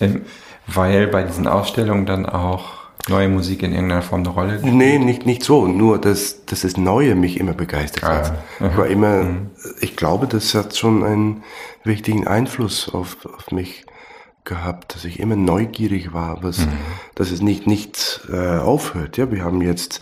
Ähm, 0.00 0.24
weil 0.66 1.06
bei 1.06 1.22
diesen 1.22 1.46
Ausstellungen 1.46 2.06
dann 2.06 2.26
auch 2.26 2.81
neue 3.08 3.28
Musik 3.28 3.62
in 3.62 3.72
irgendeiner 3.72 4.02
Form 4.02 4.20
eine 4.20 4.30
Rolle 4.30 4.58
spielt. 4.58 4.74
nee, 4.74 4.98
nicht, 4.98 5.26
nicht 5.26 5.42
so, 5.42 5.66
nur 5.66 6.00
dass, 6.00 6.44
dass 6.46 6.62
das 6.62 6.76
Neue 6.76 7.14
mich 7.14 7.38
immer 7.38 7.52
begeistert 7.52 8.04
hat. 8.04 8.38
Ich 8.60 8.76
war 8.76 8.86
immer, 8.86 9.26
ich 9.80 9.96
glaube, 9.96 10.26
das 10.26 10.54
hat 10.54 10.76
schon 10.76 11.04
einen 11.04 11.42
wichtigen 11.84 12.26
Einfluss 12.26 12.88
auf, 12.92 13.26
auf 13.26 13.50
mich 13.50 13.84
gehabt, 14.44 14.94
dass 14.94 15.04
ich 15.04 15.20
immer 15.20 15.36
neugierig 15.36 16.12
war, 16.12 16.42
was, 16.42 16.66
dass 17.14 17.30
es 17.30 17.40
nicht, 17.40 17.66
nicht 17.66 18.20
äh, 18.30 18.58
aufhört. 18.58 19.16
Ja, 19.16 19.30
wir 19.30 19.44
haben 19.44 19.62
jetzt 19.62 20.00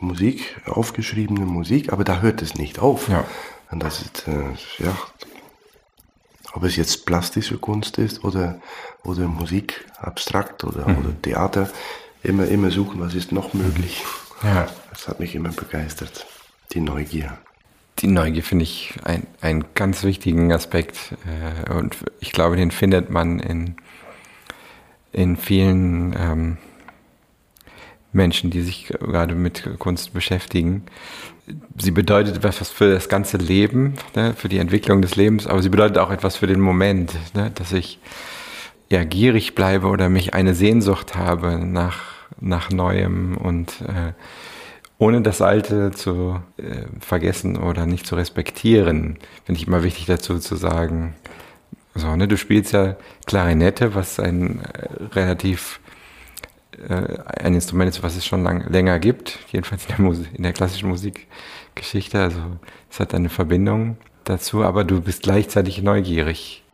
Musik, 0.00 0.60
aufgeschriebene 0.66 1.46
Musik, 1.46 1.92
aber 1.92 2.04
da 2.04 2.20
hört 2.20 2.42
es 2.42 2.54
nicht 2.54 2.78
auf. 2.78 3.08
Ja. 3.08 3.24
Und 3.70 3.82
das 3.82 4.00
ist, 4.02 4.26
äh, 4.28 4.84
ja, 4.84 4.96
ob 6.54 6.64
es 6.64 6.76
jetzt 6.76 7.06
plastische 7.06 7.58
Kunst 7.58 7.98
ist 7.98 8.24
oder, 8.24 8.60
oder 9.04 9.26
Musik, 9.26 9.86
abstrakt 9.98 10.64
oder, 10.64 10.86
oder 10.86 11.22
Theater, 11.22 11.70
immer, 12.22 12.46
immer 12.46 12.70
suchen, 12.70 13.00
was 13.00 13.14
ist 13.14 13.32
noch 13.32 13.54
möglich. 13.54 14.02
Ja. 14.42 14.68
Das 14.90 15.08
hat 15.08 15.20
mich 15.20 15.34
immer 15.34 15.50
begeistert, 15.50 16.26
die 16.72 16.80
Neugier. 16.80 17.38
Die 17.98 18.06
Neugier 18.06 18.42
finde 18.42 18.64
ich 18.64 18.94
ein, 19.04 19.26
einen 19.40 19.64
ganz 19.74 20.02
wichtigen 20.02 20.52
Aspekt 20.52 21.14
äh, 21.66 21.72
und 21.72 21.96
ich 22.20 22.32
glaube, 22.32 22.56
den 22.56 22.70
findet 22.70 23.10
man 23.10 23.38
in, 23.38 23.76
in 25.12 25.36
vielen 25.36 26.14
ähm, 26.18 26.56
Menschen, 28.12 28.50
die 28.50 28.62
sich 28.62 28.86
gerade 28.86 29.34
mit 29.34 29.78
Kunst 29.78 30.12
beschäftigen. 30.12 30.84
Sie 31.76 31.90
bedeutet 31.90 32.36
etwas 32.36 32.70
für 32.70 32.92
das 32.92 33.08
ganze 33.08 33.36
Leben, 33.36 33.94
ne, 34.14 34.34
für 34.34 34.48
die 34.48 34.58
Entwicklung 34.58 35.02
des 35.02 35.16
Lebens, 35.16 35.46
aber 35.46 35.62
sie 35.62 35.68
bedeutet 35.68 35.98
auch 35.98 36.10
etwas 36.10 36.36
für 36.36 36.46
den 36.46 36.60
Moment, 36.60 37.12
ne, 37.34 37.50
dass 37.54 37.72
ich 37.72 37.98
ja 38.90 39.04
gierig 39.04 39.54
bleibe 39.54 39.88
oder 39.88 40.08
mich 40.08 40.34
eine 40.34 40.54
Sehnsucht 40.54 41.14
habe 41.14 41.58
nach, 41.58 42.11
nach 42.42 42.70
Neuem 42.70 43.36
und 43.36 43.80
äh, 43.82 44.12
ohne 44.98 45.22
das 45.22 45.40
Alte 45.40 45.90
zu 45.90 46.40
äh, 46.58 46.84
vergessen 47.00 47.56
oder 47.56 47.86
nicht 47.86 48.06
zu 48.06 48.14
respektieren, 48.14 49.18
finde 49.44 49.60
ich 49.60 49.66
immer 49.66 49.82
wichtig 49.82 50.06
dazu 50.06 50.38
zu 50.38 50.56
sagen. 50.56 51.14
So, 51.94 52.14
ne, 52.14 52.28
du 52.28 52.36
spielst 52.36 52.72
ja 52.72 52.96
Klarinette, 53.26 53.94
was 53.94 54.20
ein 54.20 54.60
äh, 54.60 55.04
relativ 55.14 55.80
äh, 56.88 57.18
ein 57.26 57.54
Instrument 57.54 57.90
ist, 57.90 58.02
was 58.02 58.16
es 58.16 58.24
schon 58.24 58.42
lang, 58.42 58.68
länger 58.70 58.98
gibt, 58.98 59.38
jedenfalls 59.50 59.86
in 59.86 60.04
der, 60.04 60.26
in 60.34 60.42
der 60.42 60.52
klassischen 60.52 60.88
Musikgeschichte. 60.88 62.20
Also 62.20 62.40
es 62.90 63.00
hat 63.00 63.14
eine 63.14 63.28
Verbindung 63.28 63.96
dazu, 64.24 64.62
aber 64.62 64.84
du 64.84 65.00
bist 65.00 65.24
gleichzeitig 65.24 65.82
neugierig. 65.82 66.64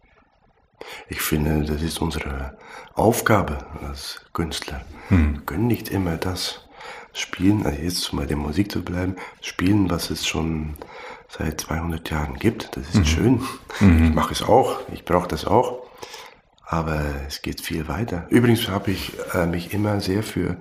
Ich 1.08 1.20
finde, 1.20 1.64
das 1.64 1.82
ist 1.82 2.00
unsere 2.00 2.56
Aufgabe 2.94 3.58
als 3.82 4.20
Künstler. 4.32 4.82
Wir 5.10 5.40
können 5.46 5.66
nicht 5.66 5.88
immer 5.88 6.16
das 6.16 6.60
spielen, 7.12 7.64
also 7.66 7.80
jetzt 7.80 8.14
bei 8.16 8.26
der 8.26 8.36
Musik 8.36 8.70
zu 8.70 8.82
bleiben, 8.82 9.16
spielen, 9.40 9.90
was 9.90 10.10
es 10.10 10.26
schon 10.26 10.74
seit 11.28 11.60
200 11.60 12.10
Jahren 12.10 12.34
gibt. 12.38 12.76
Das 12.76 12.94
ist 12.94 13.08
schön. 13.08 13.42
Ich 13.80 14.14
mache 14.14 14.32
es 14.32 14.42
auch, 14.42 14.80
ich 14.92 15.04
brauche 15.04 15.28
das 15.28 15.44
auch. 15.46 15.80
Aber 16.64 17.02
es 17.26 17.40
geht 17.42 17.60
viel 17.62 17.88
weiter. 17.88 18.26
Übrigens 18.28 18.68
habe 18.68 18.90
ich 18.90 19.12
äh, 19.34 19.46
mich 19.46 19.72
immer 19.72 20.00
sehr 20.00 20.22
für 20.22 20.58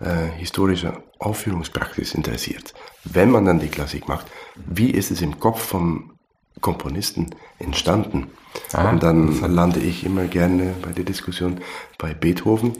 äh, 0.00 0.26
historische 0.36 1.02
Aufführungspraxis 1.18 2.14
interessiert. 2.14 2.74
Wenn 3.04 3.30
man 3.30 3.46
dann 3.46 3.58
die 3.58 3.68
Klassik 3.68 4.08
macht, 4.08 4.26
wie 4.56 4.90
ist 4.90 5.10
es 5.10 5.22
im 5.22 5.40
Kopf 5.40 5.62
vom 5.62 6.12
Komponisten 6.60 7.30
entstanden? 7.58 8.26
Ah, 8.72 8.90
Und 8.90 9.02
dann 9.02 9.40
lande 9.54 9.80
ich 9.80 10.04
immer 10.04 10.26
gerne 10.26 10.74
bei 10.82 10.92
der 10.92 11.04
Diskussion 11.04 11.60
bei 11.96 12.12
Beethoven, 12.12 12.74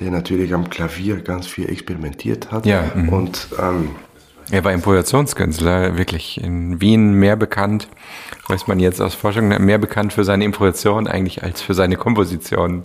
der 0.00 0.10
natürlich 0.10 0.52
am 0.54 0.70
Klavier 0.70 1.20
ganz 1.20 1.46
viel 1.46 1.68
experimentiert 1.68 2.50
hat. 2.50 2.66
Ja, 2.66 2.90
mhm. 2.94 3.08
Und 3.10 3.48
ähm, 3.60 3.90
Er 4.50 4.64
war 4.64 4.72
Improvisationskünstler, 4.72 5.96
wirklich 5.96 6.42
in 6.42 6.80
Wien 6.80 7.14
mehr 7.14 7.36
bekannt, 7.36 7.88
weiß 8.48 8.66
man 8.66 8.80
jetzt 8.80 9.00
aus 9.00 9.14
Forschung, 9.14 9.48
mehr 9.48 9.78
bekannt 9.78 10.12
für 10.12 10.24
seine 10.24 10.44
Improvisation 10.44 11.06
eigentlich 11.06 11.42
als 11.42 11.62
für 11.62 11.74
seine 11.74 11.96
Komposition 11.96 12.84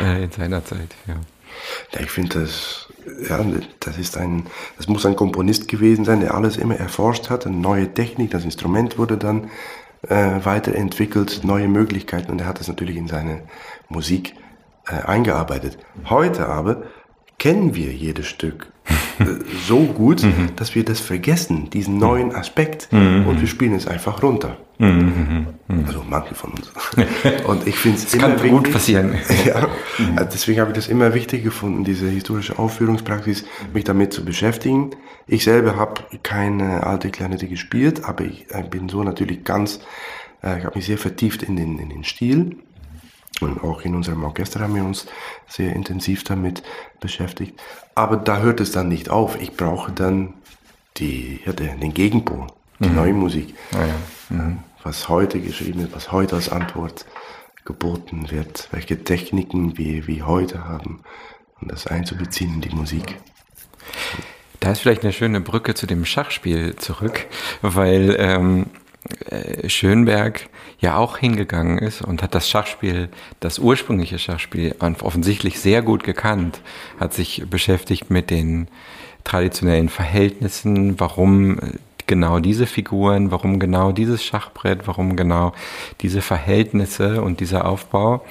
äh, 0.00 0.24
in 0.24 0.30
seiner 0.30 0.64
Zeit. 0.64 0.94
Ja. 1.06 1.14
Ja, 1.92 2.00
ich 2.00 2.10
finde 2.10 2.40
das, 2.40 2.88
ja, 3.28 3.44
das 3.80 3.96
ist 3.96 4.16
ein, 4.16 4.46
das 4.76 4.88
muss 4.88 5.06
ein 5.06 5.16
Komponist 5.16 5.68
gewesen 5.68 6.04
sein, 6.04 6.20
der 6.20 6.34
alles 6.34 6.56
immer 6.56 6.76
erforscht 6.76 7.30
hat, 7.30 7.46
eine 7.46 7.56
neue 7.56 7.92
Technik, 7.92 8.32
das 8.32 8.44
Instrument 8.44 8.98
wurde 8.98 9.16
dann 9.16 9.50
äh, 10.08 10.44
weiterentwickelt, 10.44 11.42
neue 11.44 11.68
Möglichkeiten 11.68 12.32
und 12.32 12.40
er 12.40 12.46
hat 12.46 12.60
das 12.60 12.68
natürlich 12.68 12.96
in 12.96 13.08
seine 13.08 13.42
Musik 13.88 14.34
äh, 14.86 15.06
eingearbeitet. 15.06 15.78
Heute 16.08 16.48
aber 16.48 16.82
kennen 17.38 17.74
wir 17.74 17.92
jedes 17.92 18.26
Stück 18.26 18.72
äh, 19.18 19.24
so 19.66 19.80
gut, 19.80 20.26
dass 20.56 20.74
wir 20.74 20.84
das 20.84 21.00
vergessen, 21.00 21.70
diesen 21.70 21.98
neuen 21.98 22.34
Aspekt 22.34 22.88
und 22.92 23.40
wir 23.40 23.46
spielen 23.46 23.74
es 23.74 23.86
einfach 23.86 24.22
runter. 24.22 24.56
Also 24.78 26.04
manche 26.08 26.34
von 26.34 26.52
uns. 26.52 26.72
Und 27.46 27.66
ich 27.66 27.76
finde 27.76 27.98
es 27.98 28.10
Das 28.10 28.20
kann 28.20 28.36
gut 28.50 28.72
passieren. 28.72 29.14
ja, 29.44 29.68
also 30.16 30.30
deswegen 30.32 30.60
habe 30.60 30.70
ich 30.70 30.76
das 30.76 30.88
immer 30.88 31.14
wichtig 31.14 31.44
gefunden, 31.44 31.84
diese 31.84 32.08
historische 32.08 32.58
Aufführungspraxis, 32.58 33.44
mich 33.72 33.84
damit 33.84 34.12
zu 34.12 34.24
beschäftigen. 34.24 34.90
Ich 35.26 35.44
selber 35.44 35.76
habe 35.76 36.02
keine 36.22 36.84
alte 36.84 37.10
Klarinette 37.10 37.46
gespielt, 37.46 38.04
aber 38.04 38.24
ich 38.24 38.46
äh, 38.50 38.64
bin 38.68 38.88
so 38.88 39.04
natürlich 39.04 39.44
ganz, 39.44 39.80
äh, 40.42 40.58
ich 40.58 40.64
habe 40.64 40.76
mich 40.76 40.86
sehr 40.86 40.98
vertieft 40.98 41.44
in 41.44 41.56
den, 41.56 41.78
in 41.78 41.90
den 41.90 42.02
Stil. 42.02 42.56
Und 43.40 43.62
auch 43.64 43.82
in 43.82 43.94
unserem 43.94 44.24
Orchester 44.24 44.60
haben 44.60 44.74
wir 44.74 44.84
uns 44.84 45.06
sehr 45.48 45.74
intensiv 45.74 46.24
damit 46.24 46.62
beschäftigt. 47.00 47.60
Aber 47.94 48.16
da 48.16 48.38
hört 48.38 48.60
es 48.60 48.70
dann 48.70 48.88
nicht 48.88 49.10
auf. 49.10 49.40
Ich 49.40 49.56
brauche 49.56 49.92
dann 49.92 50.34
die, 50.96 51.40
ja, 51.44 51.52
den, 51.52 51.92
Gegenpol, 51.92 52.46
die 52.78 52.88
neue 52.88 53.12
Musik. 53.12 53.54
Ah, 53.72 53.86
ja. 54.30 54.52
Was 54.82 55.08
heute 55.08 55.40
geschrieben 55.40 55.80
wird, 55.80 55.94
was 55.94 56.12
heute 56.12 56.36
als 56.36 56.50
Antwort 56.50 57.06
geboten 57.64 58.30
wird, 58.30 58.68
welche 58.70 59.02
Techniken 59.02 59.78
wir 59.78 60.06
wie 60.06 60.22
heute 60.22 60.64
haben, 60.64 61.00
um 61.60 61.68
das 61.68 61.86
einzubeziehen 61.86 62.54
in 62.54 62.60
die 62.60 62.74
Musik. 62.74 63.16
Da 64.60 64.70
ist 64.70 64.80
vielleicht 64.80 65.02
eine 65.02 65.12
schöne 65.12 65.40
Brücke 65.40 65.74
zu 65.74 65.86
dem 65.86 66.04
Schachspiel 66.04 66.76
zurück, 66.76 67.26
weil 67.62 68.16
ähm, 68.18 68.62
äh, 68.62 68.83
Schönberg 69.66 70.48
ja 70.78 70.96
auch 70.96 71.18
hingegangen 71.18 71.78
ist 71.78 72.02
und 72.02 72.22
hat 72.22 72.34
das 72.34 72.48
Schachspiel, 72.48 73.08
das 73.40 73.58
ursprüngliche 73.58 74.18
Schachspiel 74.18 74.74
offensichtlich 74.78 75.60
sehr 75.60 75.82
gut 75.82 76.04
gekannt, 76.04 76.60
hat 76.98 77.12
sich 77.12 77.44
beschäftigt 77.48 78.10
mit 78.10 78.30
den 78.30 78.68
traditionellen 79.24 79.88
Verhältnissen, 79.88 80.98
warum 81.00 81.58
genau 82.06 82.38
diese 82.38 82.66
Figuren, 82.66 83.30
warum 83.30 83.58
genau 83.58 83.92
dieses 83.92 84.22
Schachbrett, 84.24 84.86
warum 84.86 85.16
genau 85.16 85.52
diese 86.00 86.20
Verhältnisse 86.20 87.22
und 87.22 87.40
dieser 87.40 87.66
Aufbau. 87.66 88.24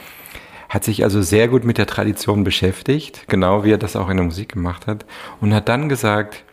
Hat 0.70 0.84
sich 0.84 1.04
also 1.04 1.22
sehr 1.22 1.48
gut 1.48 1.66
mit 1.66 1.78
der 1.78 1.86
Tradition 1.86 2.44
beschäftigt, 2.44 3.26
genau 3.28 3.64
wie 3.64 3.72
er 3.72 3.78
das 3.78 3.96
auch 3.96 4.10
in 4.10 4.18
der 4.18 4.26
Musik 4.26 4.54
gemacht 4.54 4.88
hat, 4.88 5.06
und 5.40 5.54
hat 5.54 5.70
dann 5.70 5.88
gesagt, 5.88 6.44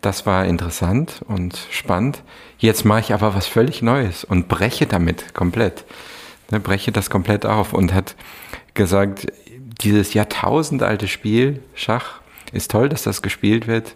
das 0.00 0.26
war 0.26 0.44
interessant 0.46 1.22
und 1.26 1.58
spannend. 1.70 2.22
Jetzt 2.58 2.84
mache 2.84 3.00
ich 3.00 3.14
aber 3.14 3.34
was 3.34 3.46
völlig 3.46 3.82
Neues 3.82 4.24
und 4.24 4.48
breche 4.48 4.86
damit 4.86 5.34
komplett. 5.34 5.84
Ne, 6.50 6.60
breche 6.60 6.92
das 6.92 7.10
komplett 7.10 7.46
auf 7.46 7.72
und 7.72 7.94
hat 7.94 8.16
gesagt, 8.74 9.26
dieses 9.82 10.14
jahrtausendalte 10.14 11.08
Spiel, 11.08 11.62
Schach, 11.74 12.20
ist 12.52 12.70
toll, 12.70 12.88
dass 12.88 13.02
das 13.02 13.22
gespielt 13.22 13.66
wird. 13.66 13.94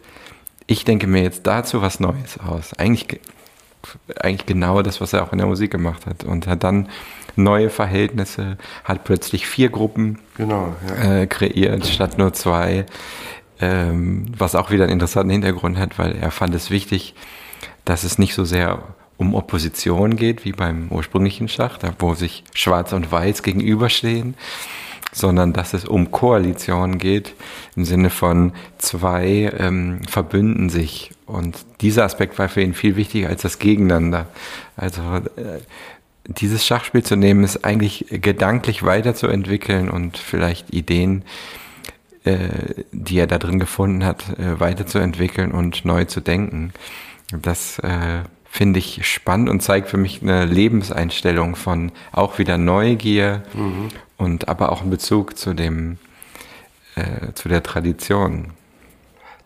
Ich 0.66 0.84
denke 0.84 1.06
mir 1.06 1.22
jetzt 1.22 1.46
dazu 1.46 1.82
was 1.82 2.00
Neues 2.00 2.38
aus. 2.38 2.72
Eigentlich, 2.74 3.20
eigentlich 4.20 4.46
genau 4.46 4.82
das, 4.82 5.00
was 5.00 5.12
er 5.12 5.24
auch 5.24 5.32
in 5.32 5.38
der 5.38 5.46
Musik 5.46 5.70
gemacht 5.70 6.06
hat. 6.06 6.24
Und 6.24 6.46
hat 6.46 6.64
dann 6.64 6.88
neue 7.36 7.70
Verhältnisse, 7.70 8.56
hat 8.84 9.04
plötzlich 9.04 9.46
vier 9.46 9.68
Gruppen 9.68 10.20
genau, 10.36 10.74
ja. 10.88 11.22
äh, 11.22 11.26
kreiert 11.26 11.86
statt 11.86 12.18
nur 12.18 12.32
zwei. 12.32 12.86
Ähm, 13.60 14.26
was 14.36 14.54
auch 14.56 14.70
wieder 14.70 14.84
einen 14.84 14.94
interessanten 14.94 15.30
Hintergrund 15.30 15.78
hat, 15.78 15.98
weil 15.98 16.16
er 16.16 16.30
fand 16.30 16.54
es 16.54 16.70
wichtig, 16.70 17.14
dass 17.84 18.02
es 18.02 18.18
nicht 18.18 18.34
so 18.34 18.44
sehr 18.44 18.82
um 19.16 19.34
Opposition 19.34 20.16
geht 20.16 20.44
wie 20.44 20.52
beim 20.52 20.88
ursprünglichen 20.90 21.48
Schach, 21.48 21.78
da 21.78 21.94
wo 21.98 22.14
sich 22.14 22.42
Schwarz 22.52 22.92
und 22.92 23.12
Weiß 23.12 23.42
gegenüberstehen, 23.42 24.34
sondern 25.12 25.52
dass 25.52 25.72
es 25.72 25.84
um 25.84 26.10
Koalition 26.10 26.98
geht 26.98 27.34
im 27.76 27.84
Sinne 27.84 28.10
von 28.10 28.52
zwei 28.78 29.52
ähm, 29.56 30.00
verbünden 30.08 30.68
sich 30.68 31.12
und 31.26 31.56
dieser 31.80 32.04
Aspekt 32.04 32.38
war 32.38 32.48
für 32.48 32.62
ihn 32.62 32.74
viel 32.74 32.96
wichtiger 32.96 33.28
als 33.28 33.42
das 33.42 33.60
Gegeneinander. 33.60 34.26
Also 34.76 35.00
äh, 35.36 35.60
dieses 36.26 36.66
Schachspiel 36.66 37.04
zu 37.04 37.14
nehmen 37.16 37.44
ist 37.44 37.64
eigentlich 37.64 38.06
gedanklich 38.10 38.82
weiterzuentwickeln 38.82 39.90
und 39.90 40.18
vielleicht 40.18 40.74
Ideen 40.74 41.22
äh, 41.22 41.63
die 42.92 43.18
er 43.18 43.26
da 43.26 43.38
drin 43.38 43.58
gefunden 43.58 44.04
hat, 44.04 44.38
äh, 44.38 44.58
weiterzuentwickeln 44.58 45.52
und 45.52 45.84
neu 45.84 46.04
zu 46.04 46.20
denken. 46.20 46.72
Das 47.32 47.78
äh, 47.80 48.22
finde 48.44 48.78
ich 48.78 49.06
spannend 49.06 49.48
und 49.48 49.62
zeigt 49.62 49.88
für 49.88 49.96
mich 49.96 50.22
eine 50.22 50.44
Lebenseinstellung 50.44 51.56
von 51.56 51.92
auch 52.12 52.38
wieder 52.38 52.56
Neugier 52.56 53.42
mhm. 53.52 53.88
und 54.16 54.48
aber 54.48 54.72
auch 54.72 54.80
einen 54.80 54.90
Bezug 54.90 55.36
zu 55.36 55.54
dem 55.54 55.98
äh, 56.94 57.32
zu 57.34 57.48
der 57.48 57.62
Tradition. 57.62 58.52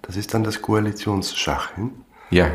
Das 0.03 0.17
ist 0.17 0.35
dann 0.35 0.45
das 0.45 0.61
Koalitionsschach. 0.63 1.77
Hm? 1.77 1.91
Ja. 2.31 2.47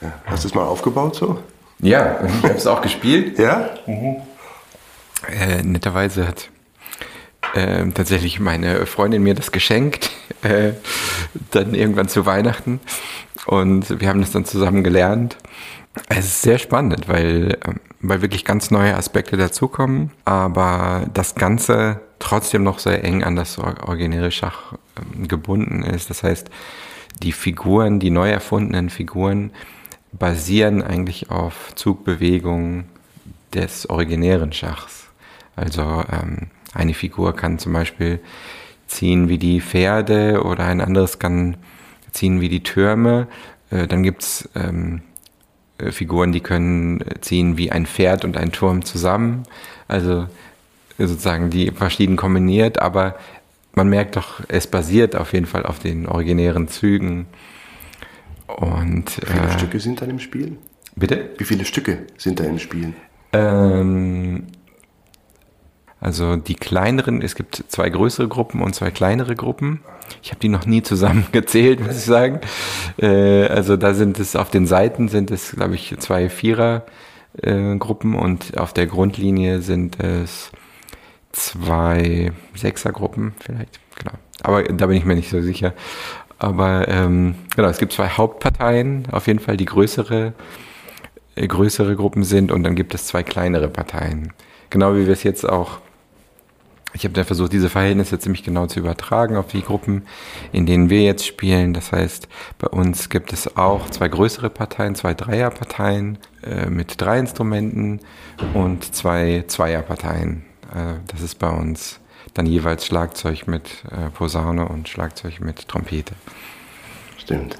ja. 0.00 0.12
Hast 0.26 0.44
du 0.44 0.48
es 0.48 0.54
mal 0.54 0.64
aufgebaut 0.64 1.14
so? 1.14 1.42
Ja, 1.80 2.18
ich 2.24 2.42
habe 2.42 2.54
es 2.54 2.66
auch 2.66 2.82
gespielt. 2.82 3.38
Ja? 3.38 3.70
Mhm. 3.86 4.16
Äh, 5.28 5.62
netterweise 5.62 6.26
hat 6.26 6.50
äh, 7.54 7.86
tatsächlich 7.92 8.40
meine 8.40 8.86
Freundin 8.86 9.22
mir 9.22 9.34
das 9.34 9.52
geschenkt, 9.52 10.10
äh, 10.42 10.72
dann 11.50 11.74
irgendwann 11.74 12.08
zu 12.08 12.26
Weihnachten. 12.26 12.80
Und 13.46 14.00
wir 14.00 14.08
haben 14.08 14.20
das 14.20 14.32
dann 14.32 14.44
zusammen 14.44 14.84
gelernt. 14.84 15.36
Es 16.08 16.26
ist 16.26 16.42
sehr 16.42 16.58
spannend, 16.58 17.08
weil, 17.08 17.58
ähm, 17.66 17.80
weil 18.00 18.22
wirklich 18.22 18.44
ganz 18.44 18.70
neue 18.70 18.96
Aspekte 18.96 19.36
dazukommen, 19.36 20.10
aber 20.24 21.06
das 21.14 21.34
Ganze 21.34 22.00
trotzdem 22.18 22.62
noch 22.62 22.78
sehr 22.78 23.04
eng 23.04 23.24
an 23.24 23.36
das 23.36 23.58
originäre 23.58 24.30
Schach 24.30 24.74
ähm, 24.96 25.28
gebunden 25.28 25.82
ist. 25.82 26.10
Das 26.10 26.22
heißt, 26.22 26.50
die 27.22 27.32
Figuren, 27.32 27.98
die 28.00 28.10
neu 28.10 28.30
erfundenen 28.30 28.90
Figuren 28.90 29.50
basieren 30.12 30.82
eigentlich 30.82 31.30
auf 31.30 31.74
Zugbewegungen 31.74 32.86
des 33.54 33.88
originären 33.88 34.52
Schachs. 34.52 35.08
Also 35.56 36.04
ähm, 36.12 36.48
eine 36.74 36.94
Figur 36.94 37.34
kann 37.34 37.58
zum 37.58 37.72
Beispiel 37.72 38.20
ziehen 38.86 39.28
wie 39.28 39.38
die 39.38 39.60
Pferde 39.60 40.42
oder 40.42 40.64
ein 40.64 40.80
anderes 40.80 41.18
kann 41.18 41.56
ziehen 42.12 42.40
wie 42.40 42.48
die 42.48 42.62
Türme. 42.62 43.28
Äh, 43.70 43.86
dann 43.86 44.02
gibt's 44.02 44.48
ähm, 44.54 45.02
äh, 45.78 45.92
Figuren, 45.92 46.32
die 46.32 46.40
können 46.40 47.04
ziehen 47.20 47.56
wie 47.58 47.70
ein 47.70 47.86
Pferd 47.86 48.24
und 48.24 48.36
ein 48.36 48.52
Turm 48.52 48.84
zusammen. 48.84 49.44
Also 49.86 50.26
sozusagen 50.98 51.50
die 51.50 51.70
verschieden 51.70 52.16
kombiniert, 52.16 52.80
aber 52.80 53.16
man 53.74 53.88
merkt 53.88 54.16
doch, 54.16 54.40
es 54.48 54.66
basiert 54.66 55.14
auf 55.14 55.32
jeden 55.32 55.46
Fall 55.46 55.64
auf 55.64 55.78
den 55.78 56.06
originären 56.06 56.68
Zügen. 56.68 57.26
Und, 58.48 59.20
Wie 59.20 59.26
viele 59.26 59.46
äh, 59.46 59.52
Stücke 59.52 59.80
sind 59.80 60.00
da 60.00 60.06
im 60.06 60.18
Spiel? 60.18 60.56
Bitte? 60.96 61.30
Wie 61.38 61.44
viele 61.44 61.64
Stücke 61.64 62.06
sind 62.16 62.40
da 62.40 62.44
im 62.44 62.58
Spiel? 62.58 62.94
Ähm, 63.32 64.46
also 66.00 66.36
die 66.36 66.54
kleineren, 66.54 67.22
es 67.22 67.34
gibt 67.34 67.64
zwei 67.68 67.90
größere 67.90 68.28
Gruppen 68.28 68.62
und 68.62 68.74
zwei 68.74 68.90
kleinere 68.90 69.34
Gruppen. 69.34 69.80
Ich 70.22 70.30
habe 70.30 70.40
die 70.40 70.48
noch 70.48 70.64
nie 70.64 70.82
zusammen 70.82 71.26
gezählt, 71.32 71.80
muss 71.80 71.96
ich 71.96 72.04
sagen. 72.04 72.40
Äh, 72.98 73.46
also 73.46 73.76
da 73.76 73.94
sind 73.94 74.18
es 74.20 74.36
auf 74.36 74.50
den 74.50 74.66
Seiten 74.66 75.08
sind 75.08 75.30
es, 75.30 75.52
glaube 75.52 75.74
ich, 75.74 75.96
zwei 75.98 76.28
Vierer-Gruppen 76.28 78.14
äh, 78.14 78.18
und 78.18 78.58
auf 78.58 78.72
der 78.72 78.86
Grundlinie 78.86 79.60
sind 79.60 79.98
es 80.00 80.52
zwei 81.32 82.32
Sechser-Gruppen 82.54 83.34
vielleicht. 83.40 83.80
Genau. 83.96 84.12
Aber 84.42 84.62
da 84.62 84.86
bin 84.86 84.96
ich 84.96 85.04
mir 85.04 85.16
nicht 85.16 85.30
so 85.30 85.42
sicher. 85.42 85.74
Aber 86.38 86.86
ähm, 86.86 87.34
genau, 87.56 87.68
es 87.68 87.78
gibt 87.78 87.92
zwei 87.92 88.08
Hauptparteien, 88.08 89.08
auf 89.10 89.26
jeden 89.26 89.40
Fall 89.40 89.56
die 89.56 89.64
größere, 89.64 90.32
äh, 91.34 91.46
größere 91.48 91.96
Gruppen 91.96 92.22
sind 92.22 92.52
und 92.52 92.62
dann 92.62 92.76
gibt 92.76 92.94
es 92.94 93.06
zwei 93.06 93.24
kleinere 93.24 93.68
Parteien. 93.68 94.32
Genau 94.70 94.94
wie 94.94 95.06
wir 95.06 95.12
es 95.12 95.24
jetzt 95.24 95.48
auch 95.48 95.80
ich 96.94 97.04
habe 97.04 97.14
dann 97.14 97.24
versucht, 97.24 97.52
diese 97.52 97.68
Verhältnisse 97.68 98.18
ziemlich 98.18 98.42
genau 98.42 98.66
zu 98.66 98.80
übertragen 98.80 99.36
auf 99.36 99.48
die 99.48 99.62
Gruppen, 99.62 100.06
in 100.52 100.66
denen 100.66 100.90
wir 100.90 101.02
jetzt 101.02 101.26
spielen. 101.26 101.74
Das 101.74 101.92
heißt, 101.92 102.28
bei 102.58 102.68
uns 102.68 103.08
gibt 103.08 103.32
es 103.32 103.56
auch 103.56 103.90
zwei 103.90 104.08
größere 104.08 104.50
Parteien, 104.50 104.94
zwei 104.94 105.14
Dreierparteien 105.14 106.18
äh, 106.42 106.66
mit 106.66 107.00
drei 107.00 107.18
Instrumenten 107.18 108.00
und 108.54 108.94
zwei 108.94 109.44
Zweierparteien. 109.46 110.44
Äh, 110.74 110.94
das 111.08 111.20
ist 111.20 111.38
bei 111.38 111.50
uns 111.50 112.00
dann 112.34 112.46
jeweils 112.46 112.86
Schlagzeug 112.86 113.46
mit 113.46 113.84
äh, 113.90 114.10
Posaune 114.10 114.68
und 114.68 114.88
Schlagzeug 114.88 115.40
mit 115.40 115.68
Trompete. 115.68 116.14
Stimmt. 117.18 117.58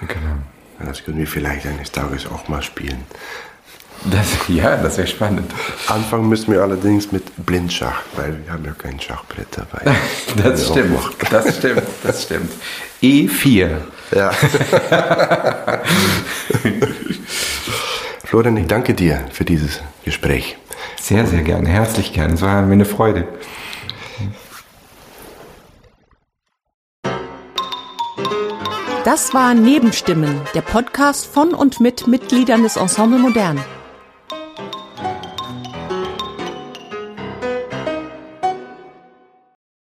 Genau. 0.00 0.36
Das 0.80 1.04
können 1.04 1.18
wir 1.18 1.26
vielleicht 1.26 1.66
eines 1.66 1.90
Tages 1.90 2.26
auch 2.26 2.48
mal 2.48 2.62
spielen. 2.62 3.02
Das, 4.04 4.26
ja, 4.48 4.76
das 4.76 4.96
wäre 4.96 5.08
spannend. 5.08 5.52
Anfangen 5.88 6.28
müssen 6.28 6.52
wir 6.52 6.62
allerdings 6.62 7.10
mit 7.12 7.24
Blindschach, 7.44 8.02
weil 8.16 8.38
wir 8.44 8.52
haben 8.52 8.64
ja 8.64 8.72
kein 8.72 9.00
Schachbrett 9.00 9.48
dabei. 9.50 9.82
das 10.42 10.68
stimmt, 10.68 10.98
das 11.30 11.56
stimmt, 11.58 11.82
das 12.02 12.22
stimmt. 12.22 12.52
E4. 13.02 13.70
Ja. 14.14 14.30
Florian, 18.24 18.56
ich 18.56 18.66
danke 18.66 18.94
dir 18.94 19.24
für 19.32 19.44
dieses 19.44 19.80
Gespräch. 20.04 20.56
Sehr, 21.00 21.26
sehr 21.26 21.42
gerne, 21.42 21.68
herzlich 21.68 22.12
gerne. 22.12 22.34
Es 22.34 22.42
war 22.42 22.62
mir 22.62 22.74
eine 22.74 22.84
Freude. 22.84 23.26
Das 29.04 29.32
war 29.32 29.54
Nebenstimmen, 29.54 30.42
der 30.54 30.60
Podcast 30.60 31.26
von 31.26 31.54
und 31.54 31.80
mit 31.80 32.06
Mitgliedern 32.06 32.62
des 32.62 32.76
Ensemble 32.76 33.18
Modern. 33.18 33.58